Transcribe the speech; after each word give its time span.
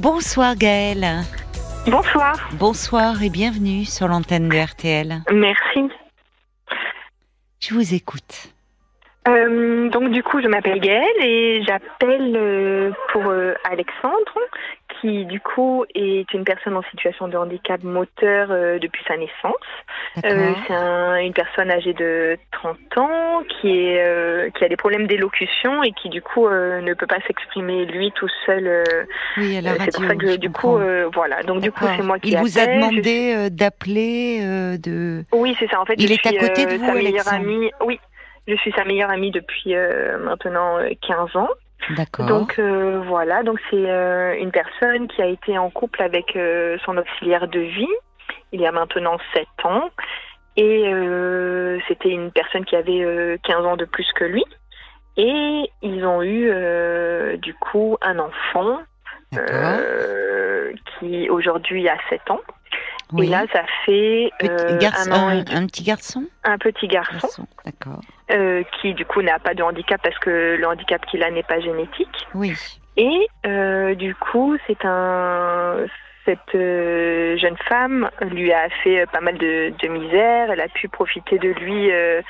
Bonsoir 0.00 0.54
Gaëlle. 0.54 1.24
Bonsoir. 1.88 2.50
Bonsoir 2.52 3.20
et 3.20 3.30
bienvenue 3.30 3.84
sur 3.84 4.06
l'antenne 4.06 4.48
de 4.48 4.56
RTL. 4.56 5.22
Merci. 5.32 5.88
Je 7.58 7.74
vous 7.74 7.94
écoute. 7.94 8.54
Euh, 9.26 9.88
donc 9.88 10.12
du 10.12 10.22
coup, 10.22 10.40
je 10.40 10.46
m'appelle 10.46 10.78
Gaëlle 10.78 11.24
et 11.24 11.64
j'appelle 11.66 12.36
euh, 12.36 12.92
pour 13.12 13.26
euh, 13.26 13.54
Alexandre, 13.68 14.38
qui 15.00 15.24
du 15.26 15.40
coup 15.40 15.84
est 15.94 16.32
une 16.32 16.44
personne 16.44 16.76
en 16.76 16.82
situation 16.90 17.28
de 17.28 17.36
handicap 17.36 17.82
moteur 17.82 18.48
euh, 18.50 18.78
depuis 18.78 19.02
sa 19.06 19.16
naissance. 19.16 19.54
Euh, 20.24 20.52
c'est 20.66 20.74
un- 20.74 21.16
une 21.16 21.32
personne 21.32 21.70
âgée 21.70 21.92
de 21.92 22.36
30 22.52 22.76
ans 22.98 23.42
qui 23.48 23.68
est 23.70 24.04
euh, 24.04 24.50
qui 24.50 24.64
a 24.64 24.68
des 24.68 24.76
problèmes 24.76 25.06
d'élocution 25.06 25.82
et 25.82 25.92
qui 25.92 26.08
du 26.08 26.22
coup 26.22 26.48
ne 26.48 26.94
peut 26.94 27.06
pas 27.06 27.20
s'exprimer 27.26 27.84
lui 27.86 28.10
tout 28.12 28.28
seul. 28.46 28.84
oui, 29.36 29.56
à 29.58 29.62
c'est 29.84 29.94
pour 29.94 30.04
ça 30.04 30.16
que 30.16 30.36
du 30.36 30.50
coup 30.50 30.72
comprends. 30.72 31.10
voilà. 31.14 31.42
Donc 31.42 31.60
du 31.60 31.70
coup, 31.72 31.84
c'est 31.96 32.02
moi 32.02 32.18
qui 32.18 32.30
Il 32.30 32.38
vous 32.38 32.58
a 32.58 32.62
appelle. 32.62 32.76
Demandé 32.80 33.50
d'appeler, 33.50 34.40
de. 34.78 35.24
Oui, 35.32 35.54
c'est 35.58 35.68
ça. 35.68 35.80
En 35.80 35.84
fait, 35.84 35.94
Il 35.98 36.08
je 36.08 36.12
est 36.12 36.26
à 36.26 36.30
suis, 36.30 36.38
côté 36.38 36.66
de 36.66 36.76
vous, 36.76 36.86
sa 36.86 36.94
meilleure 36.94 37.28
amie. 37.32 37.70
Oui, 37.84 38.00
je 38.46 38.54
suis 38.56 38.72
sa 38.72 38.84
meilleure 38.84 39.10
amie 39.10 39.30
depuis 39.30 39.74
maintenant 40.20 40.78
euh, 40.78 40.90
15 41.06 41.36
ans. 41.36 41.48
Donc 42.26 42.58
euh, 42.58 43.00
voilà, 43.06 43.42
donc 43.42 43.58
c'est 43.70 43.90
euh, 43.90 44.36
une 44.38 44.50
personne 44.50 45.08
qui 45.08 45.22
a 45.22 45.26
été 45.26 45.56
en 45.56 45.70
couple 45.70 46.02
avec 46.02 46.36
euh, 46.36 46.76
son 46.84 46.96
auxiliaire 46.98 47.48
de 47.48 47.60
vie 47.60 47.86
il 48.52 48.60
y 48.60 48.66
a 48.66 48.72
maintenant 48.72 49.18
7 49.34 49.46
ans. 49.64 49.90
Et 50.56 50.90
c'était 51.86 52.08
une 52.08 52.32
personne 52.32 52.64
qui 52.64 52.74
avait 52.74 53.04
euh, 53.04 53.36
15 53.44 53.64
ans 53.64 53.76
de 53.76 53.84
plus 53.84 54.10
que 54.14 54.24
lui. 54.24 54.44
Et 55.16 55.70
ils 55.82 56.04
ont 56.04 56.22
eu 56.22 56.50
du 57.38 57.54
coup 57.54 57.96
un 58.02 58.18
enfant 58.18 58.80
qui 60.98 61.30
aujourd'hui 61.30 61.88
a 61.88 61.96
7 62.08 62.30
ans. 62.30 62.40
Oui. 63.12 63.26
Et 63.26 63.30
là, 63.30 63.44
ça 63.52 63.62
fait 63.84 64.30
euh, 64.42 64.78
garçon, 64.78 65.10
un 65.10 65.16
an 65.16 65.28
un, 65.28 65.44
et 65.44 65.54
un 65.54 65.66
petit 65.66 65.82
garçon? 65.82 66.24
un 66.44 66.58
petit 66.58 66.88
garçon 66.88 67.12
Garçon, 67.20 67.46
D'accord. 67.64 68.00
euh, 68.32 68.62
qui 68.80 68.94
du 68.94 69.04
coup 69.04 69.22
n'a 69.22 69.38
pas 69.38 69.54
de 69.54 69.62
handicap 69.62 70.00
parce 70.02 70.18
que 70.18 70.56
le 70.58 70.66
handicap 70.66 71.04
qu'il 71.06 71.22
a 71.22 71.30
n'est 71.30 71.42
pas 71.42 71.60
génétique. 71.60 72.26
Oui. 72.34 72.54
Et 72.96 73.28
euh, 73.46 73.94
du 73.94 74.14
coup, 74.14 74.56
c'est 74.66 74.84
un 74.84 75.86
cette 76.24 76.54
euh, 76.54 77.38
jeune 77.38 77.56
femme 77.68 78.10
lui 78.20 78.52
a 78.52 78.68
fait 78.82 79.00
euh, 79.00 79.06
pas 79.06 79.20
mal 79.20 79.38
de, 79.38 79.72
de 79.82 79.88
misère. 79.88 80.50
Elle 80.50 80.60
a 80.60 80.68
pu 80.68 80.88
profiter 80.88 81.38
de 81.38 81.48
lui 81.48 81.90
euh, 81.90 82.20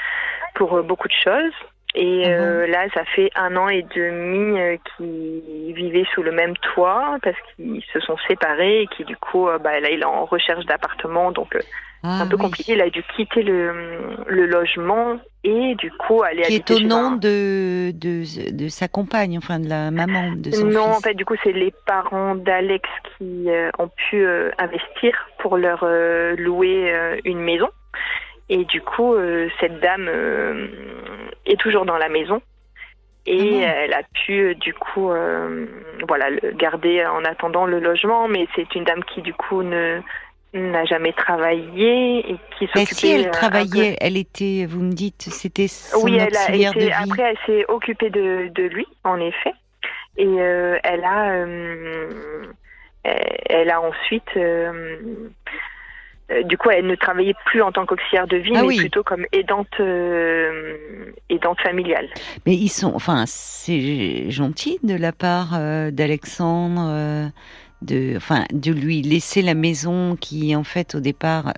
pour 0.54 0.82
beaucoup 0.84 1.08
de 1.08 1.14
choses. 1.24 1.52
Et 1.94 2.22
Ah 2.26 2.28
euh, 2.28 2.66
là, 2.66 2.86
ça 2.92 3.04
fait 3.16 3.30
un 3.34 3.56
an 3.56 3.68
et 3.68 3.82
demi 3.96 4.60
euh, 4.60 4.76
qu'ils 4.96 5.72
vivaient 5.74 6.06
sous 6.14 6.22
le 6.22 6.32
même 6.32 6.54
toit 6.74 7.16
parce 7.22 7.36
qu'ils 7.56 7.82
se 7.92 8.00
sont 8.00 8.16
séparés 8.28 8.82
et 8.82 8.86
qui 8.88 9.04
du 9.04 9.16
coup, 9.16 9.48
euh, 9.48 9.58
bah, 9.58 9.80
là, 9.80 9.90
il 9.90 10.00
est 10.00 10.04
en 10.04 10.26
recherche 10.26 10.64
d'appartement, 10.66 11.32
donc 11.32 11.56
euh, 11.56 11.60
Ah, 12.02 12.16
c'est 12.18 12.24
un 12.24 12.26
peu 12.28 12.36
oui. 12.36 12.42
compliqué. 12.42 12.72
Il 12.74 12.82
a 12.82 12.90
dû 12.90 13.02
quitter 13.16 13.42
le, 13.42 14.16
le 14.26 14.46
logement 14.46 15.18
et 15.44 15.74
du 15.76 15.90
coup 15.92 16.22
aller 16.22 16.42
Qui 16.42 16.52
est 16.52 16.56
habiter 16.56 16.74
au 16.74 16.78
chez 16.78 16.84
nom 16.84 17.12
un- 17.12 17.16
de, 17.16 17.90
de, 17.92 18.52
de 18.54 18.68
sa 18.68 18.86
compagne, 18.88 19.38
enfin 19.38 19.58
de 19.58 19.68
la 19.68 19.90
maman 19.90 20.32
de 20.36 20.50
son 20.50 20.66
Non, 20.66 20.84
en 20.90 21.00
fait, 21.00 21.14
du 21.14 21.24
coup, 21.24 21.36
c'est 21.42 21.52
les 21.52 21.72
parents 21.86 22.34
d'Alex 22.34 22.86
qui 23.16 23.46
ont 23.78 23.88
pu 24.10 24.26
investir 24.58 25.12
pour 25.38 25.56
leur 25.56 25.84
louer 26.36 26.92
une 27.24 27.40
maison. 27.40 27.68
Et 28.48 28.64
du 28.64 28.80
coup, 28.80 29.14
euh, 29.14 29.48
cette 29.60 29.80
dame 29.80 30.08
euh, 30.08 30.68
est 31.46 31.60
toujours 31.60 31.84
dans 31.84 31.98
la 31.98 32.08
maison. 32.08 32.40
Et 33.26 33.42
bon 33.42 33.60
elle 33.60 33.92
a 33.92 34.02
pu, 34.02 34.40
euh, 34.40 34.54
du 34.54 34.72
coup, 34.72 35.10
voilà, 36.08 36.30
le 36.30 36.52
garder 36.52 37.04
en 37.04 37.24
attendant 37.24 37.66
le 37.66 37.78
logement. 37.78 38.26
Mais 38.28 38.46
c'est 38.56 38.74
une 38.74 38.84
dame 38.84 39.04
qui, 39.04 39.22
du 39.22 39.34
coup, 39.34 39.62
ne 39.62 40.00
n'a 40.54 40.84
jamais 40.86 41.12
travaillé 41.12 42.20
et 42.20 42.38
qui 42.56 42.68
Mais 42.74 42.86
s'occupait 42.86 42.94
si 42.94 43.10
elle 43.12 43.30
travaillait, 43.30 43.96
elle 44.00 44.16
était, 44.16 44.66
vous 44.66 44.80
me 44.80 44.92
dites, 44.92 45.22
c'était 45.22 45.68
son 45.68 46.04
oui, 46.04 46.16
elle 46.16 46.34
a 46.34 46.72
de 46.72 46.78
vie. 46.78 46.90
Après, 46.90 47.22
elle 47.22 47.38
s'est 47.44 47.64
occupée 47.68 48.08
de, 48.08 48.48
de 48.48 48.62
lui, 48.62 48.86
en 49.04 49.20
effet. 49.20 49.52
Et 50.16 50.26
euh, 50.26 50.78
elle 50.82 51.04
a, 51.04 51.30
euh, 51.32 52.42
elle 53.04 53.36
elle 53.48 53.70
a 53.70 53.80
ensuite, 53.80 54.36
euh, 54.36 55.28
euh, 56.30 56.42
du 56.42 56.56
coup, 56.58 56.70
elle 56.70 56.86
ne 56.86 56.94
travaillait 56.94 57.34
plus 57.46 57.62
en 57.62 57.72
tant 57.72 57.86
qu'auxiliaire 57.86 58.26
de 58.26 58.36
vie, 58.36 58.52
Ah 58.54 58.60
mais 58.62 58.66
oui. 58.68 58.76
plutôt 58.78 59.02
comme 59.02 59.24
aidante, 59.32 59.68
euh, 59.80 61.12
aidante 61.30 61.60
familiale. 61.60 62.08
Mais 62.46 62.54
ils 62.54 62.68
sont, 62.68 62.92
enfin, 62.94 63.24
c'est 63.26 64.30
gentil 64.30 64.78
de 64.82 64.94
la 64.94 65.12
part 65.12 65.54
euh, 65.54 65.90
d'Alexandre, 65.90 67.30
de, 67.82 68.16
enfin, 68.16 68.44
de 68.52 68.72
lui 68.72 69.02
laisser 69.02 69.40
la 69.42 69.54
maison 69.54 70.16
qui, 70.16 70.54
en 70.56 70.64
fait, 70.64 70.94
au 70.94 71.00
départ, 71.00 71.52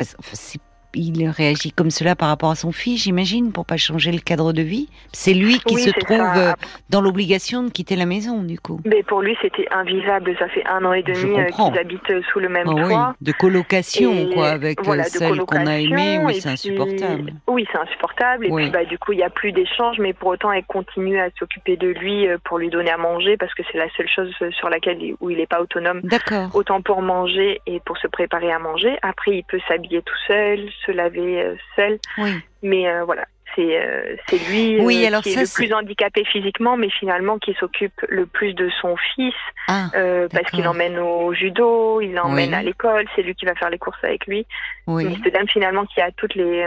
c'est- 0.00 0.60
il 0.94 1.28
réagit 1.28 1.72
comme 1.72 1.90
cela 1.90 2.14
par 2.16 2.28
rapport 2.28 2.50
à 2.50 2.54
son 2.54 2.72
fils, 2.72 3.02
j'imagine, 3.04 3.52
pour 3.52 3.66
pas 3.66 3.76
changer 3.76 4.12
le 4.12 4.18
cadre 4.20 4.52
de 4.52 4.62
vie. 4.62 4.88
C'est 5.12 5.34
lui 5.34 5.58
qui 5.60 5.74
Oui, 5.74 5.82
se 5.82 5.90
trouve 5.90 6.16
ça. 6.16 6.36
euh, 6.50 6.52
dans 6.90 7.00
l'obligation 7.00 7.62
de 7.62 7.70
quitter 7.70 7.96
la 7.96 8.06
maison, 8.06 8.42
du 8.42 8.58
coup. 8.58 8.80
Mais 8.84 9.02
pour 9.02 9.20
lui, 9.22 9.36
c'était 9.42 9.66
invivable. 9.70 10.34
Ça 10.38 10.48
fait 10.48 10.64
un 10.66 10.84
an 10.84 10.92
et 10.92 11.02
demi 11.02 11.38
euh, 11.40 11.46
qu'ils 11.46 11.78
habitent 11.78 12.10
euh, 12.10 12.22
sous 12.32 12.40
le 12.40 12.48
même 12.48 12.66
Ah 12.68 12.74
oui, 12.74 12.88
toit. 12.88 13.14
de 13.20 13.32
colocation, 13.32 14.12
Et 14.14 14.28
quoi, 14.30 14.48
avec 14.50 14.82
voilà, 14.82 15.04
celle 15.04 15.38
qu'on 15.40 15.66
a 15.66 15.78
aimée, 15.78 16.18
oui, 16.18 16.40
c'est 16.40 16.48
insupportable. 16.50 17.32
Oui, 17.48 17.66
c'est 17.72 17.78
insupportable. 17.78 18.46
Et 18.46 18.50
Oui. 18.50 18.62
puis, 18.64 18.70
bah, 18.70 18.84
du 18.84 18.98
coup, 18.98 19.12
il 19.12 19.16
n'y 19.18 19.22
a 19.24 19.30
plus 19.30 19.52
d'échange, 19.52 19.98
mais 19.98 20.12
pour 20.12 20.28
autant, 20.28 20.52
elle 20.52 20.64
continue 20.64 21.18
à 21.20 21.28
s'occuper 21.38 21.76
de 21.76 21.88
lui 21.88 22.26
pour 22.44 22.58
lui 22.58 22.70
donner 22.70 22.90
à 22.90 22.96
manger, 22.96 23.36
parce 23.36 23.52
que 23.54 23.62
c'est 23.70 23.78
la 23.78 23.88
seule 23.96 24.08
chose 24.08 24.32
sur 24.58 24.68
laquelle 24.68 25.02
il- 25.02 25.14
où 25.20 25.30
il 25.30 25.38
n'est 25.38 25.46
pas 25.46 25.60
autonome, 25.60 26.00
D'accord. 26.02 26.50
autant 26.54 26.80
pour 26.82 27.02
manger 27.02 27.60
et 27.66 27.80
pour 27.84 27.96
se 27.98 28.06
préparer 28.06 28.50
à 28.52 28.58
manger. 28.58 28.96
Après, 29.02 29.36
il 29.38 29.44
peut 29.44 29.60
s'habiller 29.68 30.02
tout 30.02 30.14
seul, 30.26 30.60
se 30.86 30.92
laver 30.92 31.42
euh, 31.42 31.54
seul, 31.76 31.98
Oui. 32.18 32.32
mais 32.62 32.88
euh, 32.88 33.04
voilà. 33.04 33.24
C'est 33.56 33.78
euh, 33.80 34.16
lui 34.50 34.80
Oui, 34.80 35.04
euh, 35.04 35.06
alors 35.08 35.22
qui 35.22 35.30
ça, 35.30 35.42
est 35.42 35.44
le 35.44 35.54
plus 35.66 35.72
handicapé 35.72 36.24
physiquement, 36.24 36.76
mais 36.76 36.90
finalement 36.90 37.38
qui 37.38 37.54
s'occupe 37.54 38.00
le 38.08 38.26
plus 38.26 38.52
de 38.52 38.68
son 38.80 38.96
fils, 39.14 39.34
Ah, 39.68 39.90
euh, 39.94 40.26
parce 40.32 40.50
qu'il 40.50 40.64
l'emmène 40.64 40.98
au 40.98 41.32
judo, 41.34 42.00
il 42.00 42.14
l'emmène 42.14 42.48
Oui. 42.50 42.54
à 42.56 42.62
l'école, 42.62 43.04
c'est 43.14 43.22
lui 43.22 43.36
qui 43.36 43.46
va 43.46 43.54
faire 43.54 43.70
les 43.70 43.78
courses 43.78 44.02
avec 44.02 44.26
lui. 44.26 44.44
oui. 44.88 45.04
Mais 45.04 45.16
cette 45.22 45.34
dame 45.34 45.46
finalement 45.48 45.84
qui 45.86 46.00
a 46.00 46.10
toutes 46.10 46.34
les 46.34 46.66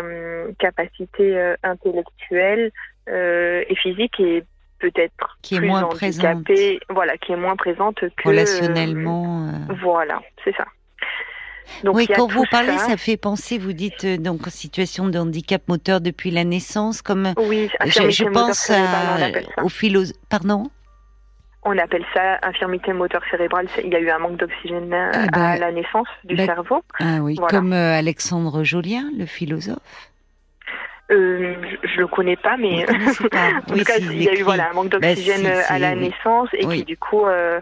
capacités 0.60 1.54
intellectuelles 1.64 2.72
et 3.10 3.76
physiques 3.76 4.20
et 4.22 4.44
peut-être 4.80 5.38
Qui 5.42 5.56
est 5.56 5.60
plus 5.60 5.68
moins 5.68 5.84
handicapée, 5.84 6.80
voilà, 6.90 7.18
qui 7.18 7.34
est 7.34 7.38
moins 7.38 7.56
présente 7.58 8.00
que 8.00 8.28
Relationnellement. 8.28 9.52
voilà, 9.82 10.22
c'est 10.46 10.56
ça. 10.56 10.66
Donc, 11.84 11.96
oui, 11.96 12.08
quand 12.08 12.28
vous 12.28 12.44
parlez, 12.50 12.78
ça. 12.78 12.90
ça 12.90 12.98
fait 12.98 13.18
penser, 13.18 13.58
vous 13.58 13.74
dites 13.74 14.04
euh, 14.06 14.18
donc 14.18 14.48
en 14.48 14.50
situation 14.50 15.08
de 15.08 15.20
handicap 15.20 15.62
moteur 15.68 16.02
depuis 16.02 16.32
la 16.32 16.44
naissance, 16.44 17.02
comme 17.02 17.34
Oui, 17.38 17.70
je, 17.86 18.24
pense 18.32 18.70
à, 18.70 19.64
au 19.64 19.70
philosophe. 19.70 20.16
Pardon? 20.30 20.70
On 21.64 21.78
appelle 21.78 22.06
ça 22.14 22.38
infirmité 22.44 22.94
moteur 22.94 23.22
cérébrale. 23.30 23.68
Il 23.84 23.92
y 23.92 23.96
a 23.96 24.00
eu 24.00 24.10
un 24.10 24.20
manque 24.20 24.38
d'oxygène 24.38 24.94
euh, 24.94 25.12
Ah, 25.14 25.26
bah, 25.34 25.48
à 25.50 25.58
la 25.58 25.72
naissance 25.72 26.08
du 26.24 26.36
bah, 26.36 26.46
cerveau. 26.46 26.82
Ah 27.00 27.18
oui, 27.22 27.36
Voilà. 27.38 27.50
comme 27.58 27.74
euh, 27.74 27.94
Alexandre 27.98 28.64
Jolien, 28.64 29.04
le 29.18 29.26
philosophe. 29.26 30.12
Euh, 31.10 31.56
je, 31.84 31.88
je 31.90 32.00
le 32.00 32.08
connais 32.08 32.36
pas, 32.36 32.58
mais 32.58 32.86
pas 32.86 32.94
en 33.68 33.74
Oui, 33.74 33.80
tout 33.80 33.86
cas, 33.86 33.98
il 33.98 34.24
y 34.24 34.30
a 34.30 34.34
eu 34.34 34.44
voilà 34.44 34.70
un 34.72 34.74
manque 34.74 34.90
Bah, 34.92 35.00
d'oxygène 35.00 35.40
si, 35.40 35.46
euh, 35.48 35.62
à 35.68 35.80
la 35.80 35.96
naissance 35.96 36.50
et 36.54 36.66
Oui. 36.66 36.80
qui 36.80 36.84
du 36.86 36.98
coup 36.98 37.26
euh, 37.26 37.62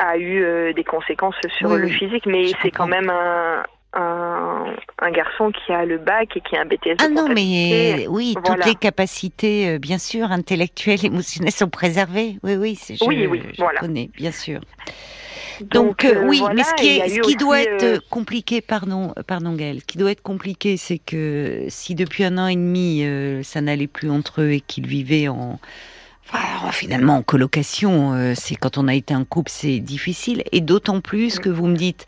a 0.00 0.16
eu 0.16 0.42
euh, 0.42 0.72
des 0.72 0.84
conséquences 0.84 1.34
sur 1.58 1.70
Oui, 1.70 1.78
le 1.78 1.86
oui. 1.86 1.92
physique. 1.92 2.26
Mais 2.26 2.50
c'est 2.62 2.70
quand 2.70 2.86
même 2.86 3.10
un, 3.10 3.64
un 3.94 4.66
un 5.02 5.10
garçon 5.10 5.50
qui 5.50 5.72
a 5.72 5.84
le 5.84 5.98
bac 5.98 6.36
et 6.36 6.40
qui 6.40 6.56
a 6.56 6.60
un 6.62 6.66
BTS. 6.66 6.96
de 6.96 7.04
Ah 7.04 7.08
non, 7.08 7.28
mais 7.28 8.06
oui, 8.08 8.34
voilà. 8.44 8.56
toutes 8.56 8.66
les 8.66 8.74
capacités, 8.74 9.68
euh, 9.68 9.78
bien 9.78 9.98
sûr, 9.98 10.30
intellectuelles, 10.30 11.04
émotionnelles 11.04 11.52
sont 11.52 11.70
préservées. 11.70 12.36
Oui, 12.42 12.56
oui, 12.56 12.74
c'est 12.76 12.96
je, 12.96 13.04
Oui, 13.04 13.26
oui, 13.26 13.42
je 13.52 13.62
voilà. 13.62 13.80
connais, 13.80 14.10
bien 14.14 14.32
sûr. 14.32 14.60
Donc, 15.60 16.04
euh, 16.04 16.14
euh, 16.14 16.26
oui, 16.26 16.38
voilà, 16.38 16.54
mais 16.54 16.62
ce 16.64 16.74
qui, 16.74 16.88
est, 16.98 17.08
ce 17.08 17.20
qui 17.20 17.36
doit 17.36 17.60
être 17.60 17.82
euh, 17.84 17.96
euh, 17.96 18.00
compliqué, 18.08 18.62
pardon, 18.62 19.12
euh, 19.18 19.22
pardon 19.22 19.54
Gaël, 19.54 19.80
ce 19.80 19.84
qui 19.84 19.98
doit 19.98 20.10
être 20.10 20.22
compliqué, 20.22 20.76
c'est 20.78 20.98
que 20.98 21.64
si 21.68 21.94
depuis 21.94 22.24
un 22.24 22.38
an 22.38 22.46
et 22.46 22.56
demi, 22.56 23.04
euh, 23.04 23.42
ça 23.42 23.60
n'allait 23.60 23.86
plus 23.86 24.10
entre 24.10 24.40
eux 24.40 24.52
et 24.52 24.60
qu'ils 24.60 24.86
vivaient 24.86 25.28
en, 25.28 25.58
enfin, 26.32 26.72
finalement 26.72 27.16
en 27.16 27.22
colocation, 27.22 28.14
euh, 28.14 28.34
c'est 28.36 28.54
quand 28.54 28.78
on 28.78 28.88
a 28.88 28.94
été 28.94 29.14
un 29.14 29.24
couple, 29.24 29.50
c'est 29.52 29.80
difficile, 29.80 30.42
et 30.52 30.60
d'autant 30.60 31.00
plus 31.00 31.38
que 31.38 31.48
vous 31.48 31.66
me 31.66 31.76
dites 31.76 32.06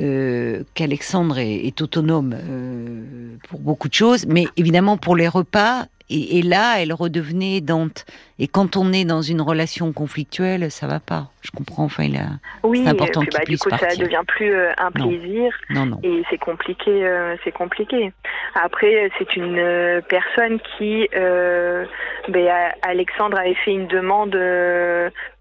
euh, 0.00 0.62
qu'Alexandre 0.74 1.38
est, 1.38 1.66
est 1.66 1.80
autonome 1.82 2.34
euh, 2.34 3.36
pour 3.48 3.60
beaucoup 3.60 3.88
de 3.88 3.94
choses, 3.94 4.26
mais 4.26 4.44
évidemment 4.56 4.96
pour 4.96 5.16
les 5.16 5.28
repas. 5.28 5.84
Et, 6.10 6.38
et 6.38 6.42
là, 6.42 6.74
elle 6.78 6.92
redevenait 6.92 7.56
aidante. 7.56 8.04
Et 8.38 8.46
quand 8.46 8.76
on 8.76 8.92
est 8.92 9.06
dans 9.06 9.22
une 9.22 9.40
relation 9.40 9.92
conflictuelle, 9.92 10.70
ça 10.70 10.86
va 10.86 11.00
pas. 11.00 11.30
Je 11.40 11.50
comprends. 11.52 11.84
Enfin, 11.84 12.02
il 12.04 12.16
a. 12.16 12.26
Oui, 12.64 12.82
c'est 12.84 12.90
important 12.90 13.20
puis, 13.20 13.28
qu'il 13.30 13.38
bah, 13.38 13.44
du 13.44 13.50
puisse 13.52 13.62
coup, 13.62 13.70
ça 13.70 13.96
devient 13.96 14.20
plus 14.26 14.52
euh, 14.52 14.72
un 14.76 14.90
Non. 14.98 15.08
plaisir. 15.08 15.52
Non, 15.70 15.86
non. 15.86 16.00
Et 16.02 16.22
c'est 16.28 16.36
compliqué, 16.38 17.08
c'est 17.44 17.52
compliqué. 17.52 18.12
Après, 18.54 19.10
c'est 19.18 19.36
une 19.36 20.02
personne 20.08 20.58
qui, 20.76 21.08
a- 21.14 22.74
Alexandre 22.82 23.38
avait 23.38 23.54
fait 23.64 23.72
une 23.72 23.86
demande 23.86 24.34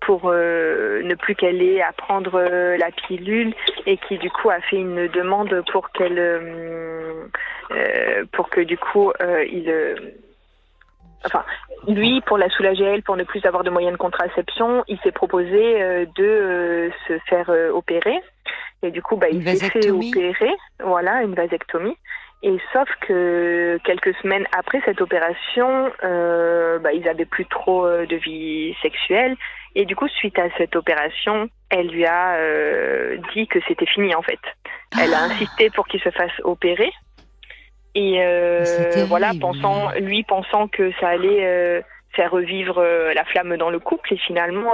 euh, 0.10 1.00
pour 1.00 1.06
ne 1.06 1.16
plus 1.16 1.36
qu'elle 1.36 1.62
ait 1.62 1.82
à 1.82 1.92
prendre 1.92 2.40
la 2.42 2.92
pilule 2.92 3.54
et 3.86 3.98
qui 3.98 4.18
du 4.18 4.30
coup 4.30 4.50
a 4.50 4.60
fait 4.62 4.78
une 4.78 5.08
demande 5.08 5.64
pour 5.72 5.92
qu'elle 5.92 7.30
pour 8.32 8.50
que 8.50 8.62
du 8.62 8.78
coup 8.78 9.12
il 9.20 9.72
enfin, 11.26 11.44
lui, 11.88 12.22
pour 12.22 12.38
la 12.38 12.50
soulager 12.50 12.84
elle, 12.84 13.04
pour 13.04 13.18
ne 13.18 13.24
plus 13.24 13.46
avoir 13.46 13.64
de 13.64 13.70
moyens 13.70 13.94
de 13.94 13.98
contraception, 13.98 14.84
il 14.88 15.00
s'est 15.00 15.12
proposé 15.12 15.82
euh, 15.82 16.06
de 16.16 16.24
euh, 16.24 16.90
se 17.08 17.18
faire 17.30 17.50
euh, 17.50 17.72
opérer. 17.72 18.22
Et 18.84 18.92
du 18.92 19.02
coup, 19.02 19.16
bah, 19.16 19.28
il 19.32 19.48
s'est 19.58 19.70
fait 19.70 19.92
opérer, 19.92 20.56
voilà, 20.84 21.22
une 21.22 21.36
vasectomie. 21.36 21.98
Et 22.44 22.58
sauf 22.74 22.90
que 23.02 23.78
quelques 23.84 24.16
semaines 24.16 24.48
après 24.58 24.82
cette 24.86 25.00
opération, 25.00 25.92
bah, 26.02 26.94
ils 26.94 27.08
avaient 27.08 27.26
plus 27.26 27.46
trop 27.46 27.88
de 27.88 28.16
vie 28.16 28.76
sexuelle. 28.82 29.36
Et 29.76 29.86
du 29.86 29.96
coup, 29.96 30.08
suite 30.08 30.40
à 30.40 30.50
cette 30.58 30.76
opération, 30.76 31.50
elle 31.70 31.88
lui 31.88 32.06
a 32.06 32.36
dit 33.34 33.48
que 33.48 33.60
c'était 33.68 33.86
fini 33.86 34.16
en 34.16 34.24
fait. 34.24 34.40
Elle 35.00 35.14
a 35.14 35.20
ah. 35.22 35.26
insisté 35.26 35.70
pour 35.70 35.88
qu'il 35.88 36.02
se 36.02 36.10
fasse 36.10 36.32
opérer. 36.44 36.92
Et 37.94 38.24
euh, 38.24 39.06
voilà, 39.08 39.32
pensant, 39.40 39.92
lui 40.00 40.24
pensant 40.24 40.68
que 40.68 40.92
ça 41.00 41.10
allait 41.10 41.46
euh, 41.46 41.82
faire 42.14 42.32
revivre 42.32 42.78
euh, 42.78 43.14
la 43.14 43.26
flamme 43.26 43.58
dans 43.58 43.70
le 43.70 43.80
couple, 43.80 44.14
et 44.14 44.18
finalement, 44.18 44.74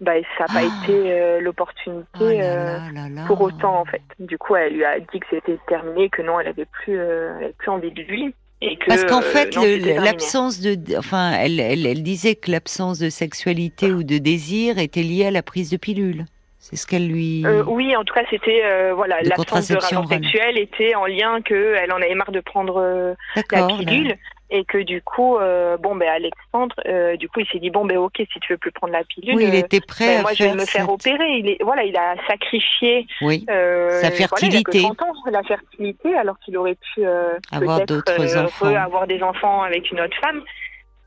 bah, 0.00 0.12
ça 0.36 0.44
n'a 0.44 0.60
pas 0.60 0.68
ah. 0.68 0.84
été 0.84 1.40
l'opportunité 1.40 2.04
oh 2.18 3.26
pour 3.26 3.40
autant 3.40 3.80
en 3.80 3.84
fait. 3.84 4.02
Du 4.18 4.38
coup, 4.38 4.56
elle 4.56 4.74
lui 4.74 4.84
a 4.84 4.98
dit 5.00 5.20
que 5.20 5.26
c'était 5.30 5.58
terminé, 5.66 6.08
que 6.08 6.22
non, 6.22 6.40
elle 6.40 6.48
avait 6.48 6.66
plus, 6.66 6.96
elle 6.96 7.36
avait 7.44 7.54
plus 7.56 7.70
envie 7.70 7.92
de 7.92 8.02
lui. 8.02 8.34
Et 8.60 8.76
que, 8.76 8.86
Parce 8.86 9.04
qu'en 9.04 9.20
fait, 9.20 9.54
l'absence 9.56 10.60
de, 10.60 10.96
enfin, 10.96 11.32
elle, 11.32 11.60
elle, 11.60 11.86
elle 11.86 12.02
disait 12.02 12.34
que 12.34 12.50
l'absence 12.50 12.98
de 12.98 13.10
sexualité 13.10 13.92
ou 13.92 14.04
de 14.04 14.18
désir 14.18 14.78
était 14.78 15.02
liée 15.02 15.26
à 15.26 15.30
la 15.30 15.42
prise 15.42 15.70
de 15.70 15.76
pilule. 15.76 16.24
C'est 16.64 16.76
ce 16.76 16.86
qu'elle 16.86 17.06
lui. 17.06 17.44
Euh, 17.44 17.62
oui, 17.66 17.94
en 17.94 18.04
tout 18.04 18.14
cas, 18.14 18.22
c'était 18.30 18.62
euh, 18.64 18.94
voilà, 18.94 19.20
l'absence 19.20 19.68
de 19.68 19.76
rapport 19.76 20.08
sexuel 20.08 20.56
était 20.56 20.94
en 20.94 21.04
lien 21.04 21.42
que 21.42 21.74
elle 21.74 21.92
en 21.92 21.96
avait 21.96 22.14
marre 22.14 22.32
de 22.32 22.40
prendre 22.40 22.80
euh, 22.80 23.12
la 23.52 23.66
pilule 23.66 24.16
et 24.54 24.64
que 24.64 24.78
du 24.78 25.02
coup, 25.02 25.36
bon 25.80 25.96
ben 25.96 26.08
Alexandre, 26.08 26.74
du 27.16 27.28
coup, 27.28 27.40
il 27.40 27.46
s'est 27.48 27.58
dit 27.58 27.70
bon 27.70 27.84
ben 27.84 27.98
ok, 27.98 28.14
si 28.16 28.40
tu 28.40 28.52
veux 28.52 28.58
plus 28.58 28.72
prendre 28.72 28.92
la 28.92 29.04
pilule, 29.04 29.36
oui, 29.36 29.44
il 29.48 29.54
était 29.54 29.80
prêt. 29.80 30.16
Ben, 30.16 30.22
moi, 30.22 30.32
je 30.32 30.44
vais 30.44 30.54
me 30.54 30.64
faire 30.64 30.88
opérer. 30.88 31.38
Il 31.38 31.48
est 31.48 31.58
voilà, 31.62 31.82
il 31.84 31.96
a 31.96 32.14
sacrifié 32.26 33.06
oui. 33.20 33.44
sa 33.46 34.10
fertilité, 34.10 34.82
la 35.30 35.42
fertilité, 35.42 36.16
alors 36.16 36.38
qu'il 36.38 36.56
aurait 36.56 36.78
pu 36.94 37.04
avoir 37.52 37.84
d'autres 37.84 38.36
enfants, 38.36 38.74
avoir 38.74 39.06
des 39.06 39.22
enfants 39.22 39.62
avec 39.62 39.90
une 39.90 40.00
autre 40.00 40.16
femme. 40.20 40.42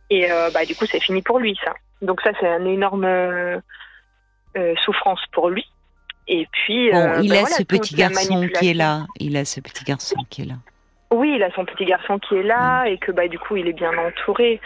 Et 0.09 0.27
bah 0.53 0.65
du 0.65 0.75
coup, 0.75 0.85
c'est 0.85 1.01
fini 1.01 1.21
pour 1.21 1.39
lui 1.39 1.57
ça. 1.63 1.73
Donc 2.01 2.21
ça, 2.21 2.31
c'est 2.39 2.47
un 2.47 2.65
énorme 2.65 3.05
euh, 4.57 4.73
souffrance 4.83 5.21
pour 5.31 5.49
lui. 5.49 5.65
Et 6.27 6.47
puis, 6.51 6.91
bon, 6.91 7.21
il 7.21 7.29
ben 7.29 7.45
a 7.45 7.47
ce 7.47 7.63
petit 7.63 7.95
garçon 7.95 8.47
qui 8.59 8.69
est 8.71 8.73
là. 8.73 9.05
Il 9.19 9.37
a 9.37 9.45
ce 9.45 9.61
petit 9.61 9.83
garçon 9.83 10.15
qui 10.29 10.41
est 10.41 10.45
là. 10.45 10.55
Oui, 11.11 11.33
il 11.35 11.43
a 11.43 11.51
son 11.51 11.65
petit 11.65 11.85
garçon 11.85 12.19
qui 12.19 12.35
est 12.35 12.43
là 12.43 12.85
et 12.85 12.97
que 12.97 13.11
bah 13.11 13.27
du 13.27 13.39
coup 13.39 13.55
il 13.55 13.67
est 13.67 13.73
bien 13.73 13.97
entouré. 13.97 14.59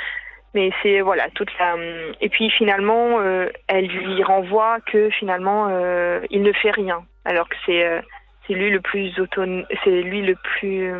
Mais 0.53 0.71
c'est 0.83 1.01
voilà 1.01 1.29
toute 1.29 1.49
la 1.59 1.75
et 2.19 2.29
puis 2.29 2.49
finalement 2.49 3.19
euh, 3.19 3.47
elle 3.67 3.87
lui 3.87 4.21
renvoie 4.23 4.79
que 4.81 5.09
finalement 5.11 5.67
euh, 5.69 6.19
il 6.29 6.41
ne 6.41 6.51
fait 6.51 6.71
rien 6.71 7.03
alors 7.23 7.47
que 7.47 7.55
c'est 7.65 8.01
c'est 8.45 8.53
lui 8.53 8.69
le 8.69 8.81
plus 8.81 9.17
autonome 9.17 9.65
c'est 9.85 10.01
lui 10.01 10.21
le 10.21 10.35
plus 10.35 10.93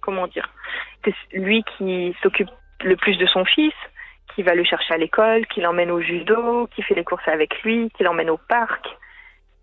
comment 0.00 0.26
dire 0.26 0.48
c'est 1.04 1.14
lui 1.34 1.62
qui 1.76 2.16
s'occupe 2.22 2.48
le 2.82 2.96
plus 2.96 3.18
de 3.18 3.26
son 3.26 3.44
fils 3.44 3.74
qui 4.34 4.42
va 4.42 4.54
le 4.54 4.64
chercher 4.64 4.94
à 4.94 4.96
l'école, 4.96 5.46
qui 5.46 5.60
l'emmène 5.60 5.90
au 5.90 6.00
judo, 6.00 6.68
qui 6.74 6.82
fait 6.82 6.94
les 6.94 7.04
courses 7.04 7.26
avec 7.26 7.62
lui, 7.62 7.90
qui 7.96 8.02
l'emmène 8.02 8.30
au 8.30 8.38
parc. 8.48 8.86